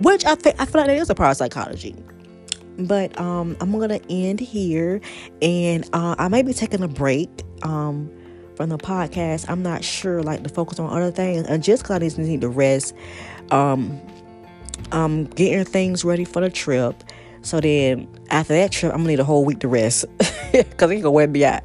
which 0.00 0.24
I 0.24 0.34
think 0.34 0.60
I 0.60 0.64
feel 0.64 0.80
like 0.80 0.88
that 0.88 0.96
is 0.96 1.10
a 1.10 1.14
part 1.14 1.32
of 1.32 1.36
psychology. 1.36 1.94
But 2.78 3.18
um, 3.20 3.56
I'm 3.60 3.70
gonna 3.78 4.00
end 4.10 4.40
here, 4.40 5.00
and 5.40 5.88
uh, 5.92 6.16
I 6.18 6.28
may 6.28 6.42
be 6.42 6.52
taking 6.52 6.82
a 6.82 6.88
break. 6.88 7.30
Um, 7.62 8.10
from 8.56 8.70
the 8.70 8.78
podcast. 8.78 9.48
I'm 9.48 9.62
not 9.62 9.84
sure, 9.84 10.22
like, 10.22 10.42
to 10.42 10.48
focus 10.48 10.78
on 10.78 10.90
other 10.90 11.10
things. 11.10 11.46
And 11.46 11.62
just 11.62 11.82
because 11.82 11.96
I 11.96 11.98
just 12.00 12.18
need 12.18 12.40
to 12.42 12.48
rest, 12.48 12.94
um, 13.50 14.00
um, 14.92 15.24
getting 15.24 15.64
things 15.64 16.04
ready 16.04 16.24
for 16.24 16.40
the 16.40 16.50
trip. 16.50 17.02
So 17.42 17.60
then 17.60 18.08
after 18.30 18.54
that 18.54 18.72
trip, 18.72 18.92
I'm 18.92 19.00
gonna 19.00 19.10
need 19.10 19.20
a 19.20 19.24
whole 19.24 19.44
week 19.44 19.60
to 19.60 19.68
rest 19.68 20.06
because 20.52 20.90
ain't 20.90 21.02
gonna 21.02 21.10
wear 21.10 21.26
me 21.26 21.44
out. 21.44 21.62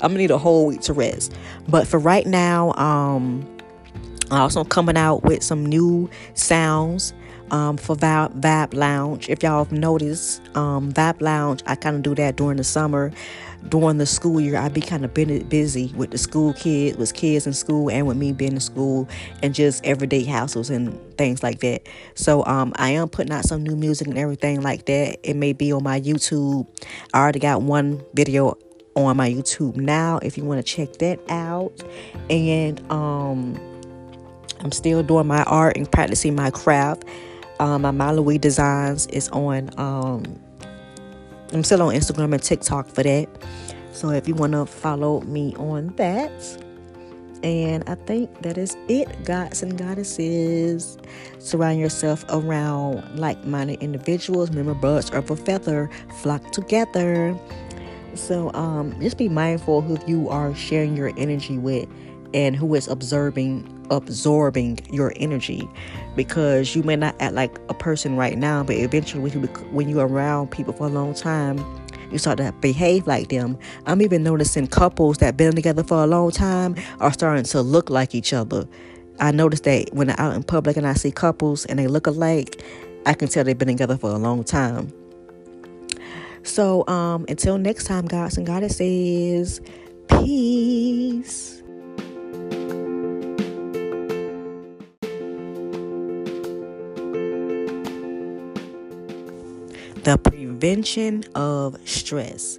I'm 0.00 0.10
gonna 0.10 0.18
need 0.18 0.30
a 0.30 0.38
whole 0.38 0.66
week 0.66 0.82
to 0.82 0.92
rest. 0.92 1.34
But 1.68 1.86
for 1.86 1.98
right 1.98 2.26
now, 2.26 2.72
um, 2.74 3.48
I'm 4.30 4.42
also 4.42 4.64
coming 4.64 4.96
out 4.96 5.22
with 5.22 5.42
some 5.42 5.64
new 5.64 6.10
sounds 6.34 7.14
um, 7.50 7.76
for 7.76 7.94
Vibe, 7.96 8.74
Lounge. 8.74 9.28
If 9.28 9.42
y'all 9.42 9.64
have 9.64 9.72
noticed, 9.72 10.42
um, 10.56 10.92
Vibe 10.92 11.20
Lounge, 11.20 11.62
I 11.66 11.76
kind 11.76 11.96
of 11.96 12.02
do 12.02 12.14
that 12.16 12.36
during 12.36 12.56
the 12.56 12.64
summer 12.64 13.12
during 13.68 13.98
the 13.98 14.06
school 14.06 14.40
year, 14.40 14.56
I'd 14.56 14.74
be 14.74 14.80
kind 14.80 15.04
of 15.04 15.14
busy 15.14 15.92
with 15.96 16.10
the 16.10 16.18
school 16.18 16.52
kids, 16.54 16.96
with 16.96 17.14
kids 17.14 17.46
in 17.46 17.52
school, 17.52 17.90
and 17.90 18.06
with 18.06 18.16
me 18.16 18.32
being 18.32 18.52
in 18.52 18.60
school, 18.60 19.08
and 19.42 19.54
just 19.54 19.84
everyday 19.84 20.24
hassles 20.24 20.70
and 20.70 20.98
things 21.16 21.42
like 21.42 21.60
that. 21.60 21.86
So 22.14 22.44
um, 22.46 22.72
I 22.76 22.90
am 22.90 23.08
putting 23.08 23.32
out 23.32 23.44
some 23.44 23.62
new 23.62 23.76
music 23.76 24.08
and 24.08 24.18
everything 24.18 24.62
like 24.62 24.86
that. 24.86 25.18
It 25.28 25.36
may 25.36 25.52
be 25.52 25.72
on 25.72 25.82
my 25.82 26.00
YouTube. 26.00 26.66
I 27.14 27.20
already 27.20 27.38
got 27.38 27.62
one 27.62 28.02
video 28.14 28.58
on 28.94 29.16
my 29.16 29.30
YouTube 29.30 29.76
now. 29.76 30.18
If 30.22 30.36
you 30.36 30.44
want 30.44 30.64
to 30.64 30.70
check 30.70 30.94
that 30.94 31.20
out, 31.30 31.72
and 32.28 32.80
um, 32.90 33.58
I'm 34.60 34.72
still 34.72 35.02
doing 35.02 35.26
my 35.26 35.42
art 35.44 35.76
and 35.76 35.90
practicing 35.90 36.34
my 36.34 36.50
craft. 36.50 37.04
Um, 37.60 37.82
my 37.82 37.92
Malawi 37.92 38.40
Designs 38.40 39.06
is 39.08 39.28
on 39.28 39.70
um, 39.78 40.24
I'm 41.52 41.64
still 41.64 41.82
on 41.82 41.94
Instagram 41.94 42.32
and 42.32 42.42
TikTok 42.42 42.88
for 42.88 43.02
that. 43.02 43.28
So 43.92 44.10
if 44.10 44.26
you 44.26 44.34
want 44.34 44.52
to 44.52 44.66
follow 44.66 45.20
me 45.22 45.54
on 45.56 45.88
that. 45.96 46.32
And 47.42 47.82
I 47.88 47.96
think 47.96 48.42
that 48.42 48.56
is 48.56 48.76
it, 48.88 49.24
gods 49.24 49.62
and 49.62 49.76
goddesses. 49.76 50.96
Surround 51.40 51.80
yourself 51.80 52.24
around 52.28 53.18
like 53.18 53.44
minded 53.44 53.82
individuals. 53.82 54.50
Remember, 54.50 54.74
birds 54.74 55.10
of 55.10 55.30
a 55.30 55.36
feather 55.36 55.90
flock 56.20 56.52
together. 56.52 57.36
So 58.14 58.52
um, 58.54 58.98
just 59.00 59.18
be 59.18 59.28
mindful 59.28 59.80
who 59.80 59.98
you 60.06 60.28
are 60.28 60.54
sharing 60.54 60.96
your 60.96 61.12
energy 61.16 61.58
with 61.58 61.88
and 62.32 62.54
who 62.54 62.74
is 62.74 62.88
observing 62.88 63.68
absorbing 63.90 64.78
your 64.90 65.12
energy 65.16 65.68
because 66.16 66.74
you 66.74 66.82
may 66.82 66.96
not 66.96 67.14
act 67.20 67.34
like 67.34 67.58
a 67.68 67.74
person 67.74 68.16
right 68.16 68.36
now 68.36 68.62
but 68.62 68.76
eventually 68.76 69.30
when 69.70 69.88
you're 69.88 70.06
around 70.06 70.50
people 70.50 70.72
for 70.72 70.86
a 70.86 70.90
long 70.90 71.14
time 71.14 71.58
you 72.12 72.18
start 72.18 72.36
to 72.38 72.52
behave 72.60 73.06
like 73.06 73.30
them. 73.30 73.58
I'm 73.86 74.02
even 74.02 74.22
noticing 74.22 74.66
couples 74.66 75.18
that 75.18 75.36
been 75.36 75.54
together 75.54 75.82
for 75.82 76.04
a 76.04 76.06
long 76.06 76.30
time 76.30 76.76
are 77.00 77.12
starting 77.12 77.44
to 77.44 77.62
look 77.62 77.88
like 77.88 78.14
each 78.14 78.34
other. 78.34 78.68
I 79.18 79.30
notice 79.30 79.60
that 79.60 79.88
when 79.92 80.10
i'm 80.10 80.16
out 80.18 80.36
in 80.36 80.42
public 80.42 80.76
and 80.76 80.86
i 80.86 80.94
see 80.94 81.10
couples 81.10 81.64
and 81.66 81.78
they 81.78 81.86
look 81.86 82.06
alike 82.06 82.62
i 83.06 83.14
can 83.14 83.28
tell 83.28 83.44
they've 83.44 83.56
been 83.56 83.68
together 83.68 83.96
for 83.96 84.10
a 84.10 84.18
long 84.18 84.44
time. 84.44 84.92
So 86.44 86.86
um, 86.88 87.24
until 87.28 87.56
next 87.56 87.84
time, 87.84 88.06
gods 88.06 88.36
and 88.36 88.46
goddesses, 88.46 89.60
peace. 90.08 91.61
The 100.02 100.18
prevention 100.18 101.24
of 101.34 101.76
stress. 101.88 102.58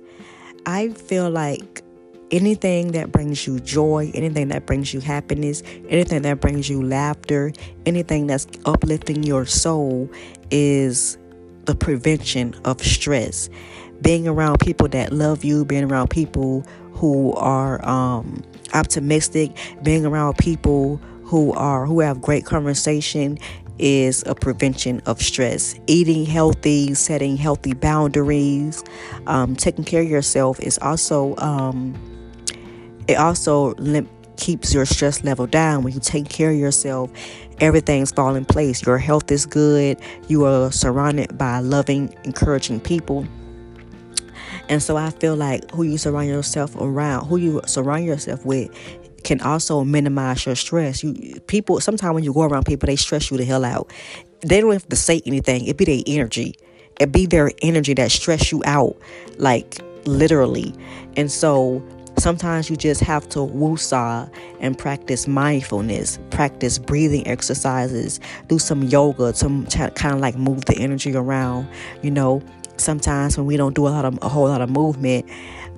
I 0.65 0.89
feel 0.89 1.29
like 1.29 1.83
anything 2.31 2.93
that 2.93 3.11
brings 3.11 3.45
you 3.45 3.59
joy, 3.59 4.11
anything 4.13 4.47
that 4.47 4.65
brings 4.65 4.93
you 4.93 5.01
happiness, 5.01 5.61
anything 5.89 6.23
that 6.23 6.39
brings 6.39 6.69
you 6.69 6.81
laughter, 6.81 7.51
anything 7.85 8.27
that's 8.27 8.47
uplifting 8.65 9.23
your 9.23 9.45
soul 9.45 10.09
is 10.51 11.17
the 11.65 11.75
prevention 11.75 12.55
of 12.65 12.81
stress. 12.81 13.49
Being 14.01 14.27
around 14.27 14.59
people 14.59 14.87
that 14.89 15.13
love 15.13 15.43
you, 15.43 15.63
being 15.65 15.83
around 15.83 16.09
people 16.09 16.65
who 16.93 17.33
are 17.33 17.85
um, 17.87 18.41
optimistic, 18.73 19.51
being 19.83 20.05
around 20.05 20.37
people 20.37 20.97
who 21.23 21.51
are 21.53 21.85
who 21.85 21.99
have 21.99 22.21
great 22.21 22.45
conversation 22.45 23.37
is 23.79 24.23
a 24.27 24.35
prevention 24.35 25.01
of 25.05 25.21
stress. 25.21 25.75
Eating 25.87 26.25
healthy, 26.25 26.93
setting 26.93 27.37
healthy 27.37 27.73
boundaries, 27.73 28.83
um, 29.27 29.55
taking 29.55 29.83
care 29.83 30.01
of 30.01 30.09
yourself 30.09 30.59
is 30.59 30.77
also 30.79 31.35
um, 31.37 31.93
it 33.07 33.15
also 33.15 33.73
lim- 33.75 34.09
keeps 34.37 34.73
your 34.73 34.85
stress 34.85 35.23
level 35.23 35.47
down 35.47 35.83
when 35.83 35.93
you 35.93 35.99
take 35.99 36.29
care 36.29 36.51
of 36.51 36.57
yourself. 36.57 37.11
Everything's 37.59 38.11
fall 38.11 38.35
in 38.35 38.45
place. 38.45 38.85
Your 38.85 38.97
health 38.97 39.31
is 39.31 39.45
good. 39.45 39.99
You 40.27 40.45
are 40.45 40.71
surrounded 40.71 41.37
by 41.37 41.59
loving, 41.59 42.13
encouraging 42.23 42.79
people. 42.79 43.27
And 44.69 44.81
so 44.81 44.97
I 44.97 45.09
feel 45.11 45.35
like 45.35 45.69
who 45.71 45.83
you 45.83 45.97
surround 45.97 46.29
yourself 46.29 46.75
around, 46.77 47.27
who 47.27 47.37
you 47.37 47.61
surround 47.65 48.05
yourself 48.05 48.45
with, 48.45 48.71
can 49.23 49.41
also 49.41 49.83
minimize 49.83 50.45
your 50.45 50.55
stress. 50.55 51.03
You 51.03 51.39
people 51.47 51.79
sometimes 51.79 52.13
when 52.13 52.23
you 52.23 52.33
go 52.33 52.43
around 52.43 52.65
people, 52.65 52.87
they 52.87 52.95
stress 52.95 53.31
you 53.31 53.37
the 53.37 53.45
hell 53.45 53.65
out. 53.65 53.91
They 54.41 54.61
don't 54.61 54.73
have 54.73 54.87
to 54.89 54.95
say 54.95 55.21
anything. 55.25 55.65
It 55.65 55.77
be 55.77 55.85
their 55.85 56.01
energy. 56.05 56.55
It 56.99 57.11
be 57.11 57.25
their 57.25 57.51
energy 57.61 57.93
that 57.95 58.11
stress 58.11 58.51
you 58.51 58.61
out, 58.65 58.95
like 59.37 59.79
literally. 60.05 60.73
And 61.15 61.31
so 61.31 61.83
sometimes 62.19 62.69
you 62.69 62.75
just 62.75 63.01
have 63.01 63.27
to 63.29 63.39
woosah 63.39 64.31
and 64.59 64.77
practice 64.77 65.27
mindfulness, 65.27 66.19
practice 66.29 66.77
breathing 66.77 67.25
exercises, 67.27 68.19
do 68.47 68.59
some 68.59 68.83
yoga 68.83 69.33
to 69.33 69.47
kind 69.95 70.15
of 70.15 70.19
like 70.19 70.35
move 70.37 70.65
the 70.65 70.77
energy 70.77 71.15
around. 71.15 71.67
You 72.01 72.11
know, 72.11 72.41
sometimes 72.77 73.37
when 73.37 73.45
we 73.45 73.57
don't 73.57 73.75
do 73.75 73.87
a 73.87 73.89
lot 73.89 74.05
of 74.05 74.17
a 74.21 74.29
whole 74.29 74.47
lot 74.47 74.61
of 74.61 74.69
movement, 74.69 75.25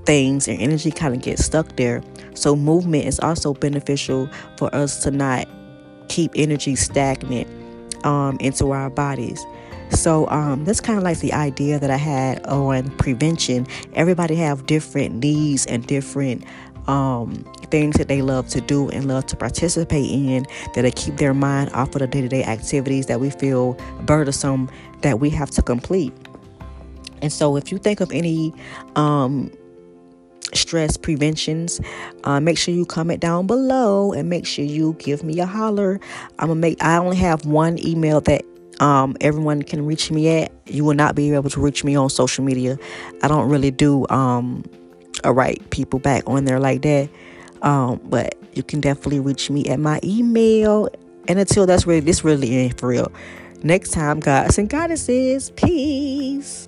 things 0.05 0.47
and 0.47 0.61
energy 0.61 0.91
kind 0.91 1.15
of 1.15 1.21
get 1.21 1.39
stuck 1.39 1.75
there. 1.75 2.01
So 2.33 2.55
movement 2.55 3.05
is 3.05 3.19
also 3.19 3.53
beneficial 3.53 4.29
for 4.57 4.73
us 4.73 5.01
to 5.03 5.11
not 5.11 5.47
keep 6.07 6.31
energy 6.35 6.75
stagnant 6.75 7.47
um, 8.05 8.37
into 8.39 8.71
our 8.71 8.89
bodies. 8.89 9.43
So 9.91 10.27
um, 10.29 10.65
that's 10.65 10.81
kind 10.81 10.97
of 10.97 11.03
like 11.03 11.19
the 11.19 11.33
idea 11.33 11.79
that 11.79 11.89
I 11.89 11.97
had 11.97 12.45
on 12.47 12.89
prevention. 12.97 13.67
Everybody 13.93 14.35
have 14.35 14.65
different 14.65 15.15
needs 15.15 15.65
and 15.65 15.85
different 15.85 16.43
um, 16.87 17.33
things 17.71 17.95
that 17.97 18.07
they 18.07 18.21
love 18.21 18.47
to 18.49 18.61
do 18.61 18.89
and 18.89 19.07
love 19.07 19.25
to 19.27 19.35
participate 19.35 20.09
in 20.09 20.45
that'll 20.73 20.91
keep 20.91 21.17
their 21.17 21.33
mind 21.33 21.71
off 21.71 21.95
of 21.95 21.99
the 21.99 22.07
day-to-day 22.07 22.43
activities 22.43 23.07
that 23.07 23.19
we 23.19 23.29
feel 23.29 23.73
burdensome 24.01 24.69
that 25.01 25.19
we 25.19 25.29
have 25.29 25.49
to 25.51 25.61
complete. 25.61 26.13
And 27.21 27.31
so, 27.31 27.55
if 27.55 27.71
you 27.71 27.77
think 27.77 28.01
of 28.01 28.11
any 28.11 28.53
um, 28.95 29.51
stress 30.55 30.97
preventions. 30.97 31.79
Uh, 32.23 32.39
make 32.39 32.57
sure 32.57 32.73
you 32.73 32.85
comment 32.85 33.19
down 33.21 33.47
below 33.47 34.13
and 34.13 34.29
make 34.29 34.45
sure 34.45 34.65
you 34.65 34.93
give 34.99 35.23
me 35.23 35.39
a 35.39 35.45
holler. 35.45 35.99
I'm 36.39 36.47
gonna 36.47 36.59
make. 36.59 36.83
I 36.83 36.97
only 36.97 37.17
have 37.17 37.45
one 37.45 37.77
email 37.85 38.21
that 38.21 38.43
um, 38.79 39.15
everyone 39.21 39.63
can 39.63 39.85
reach 39.85 40.11
me 40.11 40.29
at. 40.29 40.51
You 40.67 40.83
will 40.83 40.95
not 40.95 41.15
be 41.15 41.33
able 41.33 41.49
to 41.49 41.61
reach 41.61 41.83
me 41.83 41.95
on 41.95 42.09
social 42.09 42.43
media. 42.43 42.77
I 43.21 43.27
don't 43.27 43.49
really 43.49 43.71
do 43.71 44.05
um, 44.09 44.63
a 45.23 45.31
write 45.31 45.69
people 45.69 45.99
back 45.99 46.23
on 46.27 46.45
there 46.45 46.59
like 46.59 46.81
that. 46.83 47.09
Um, 47.61 47.99
but 48.05 48.35
you 48.53 48.63
can 48.63 48.81
definitely 48.81 49.19
reach 49.19 49.49
me 49.49 49.65
at 49.69 49.79
my 49.79 49.99
email. 50.03 50.89
And 51.27 51.39
until 51.39 51.65
that's 51.65 51.87
really 51.87 52.01
this 52.01 52.23
really 52.23 52.55
ain't 52.55 52.79
for 52.79 52.87
real. 52.89 53.11
Next 53.63 53.91
time, 53.91 54.19
guys 54.19 54.57
and 54.57 54.69
goddesses, 54.69 55.49
peace. 55.51 56.67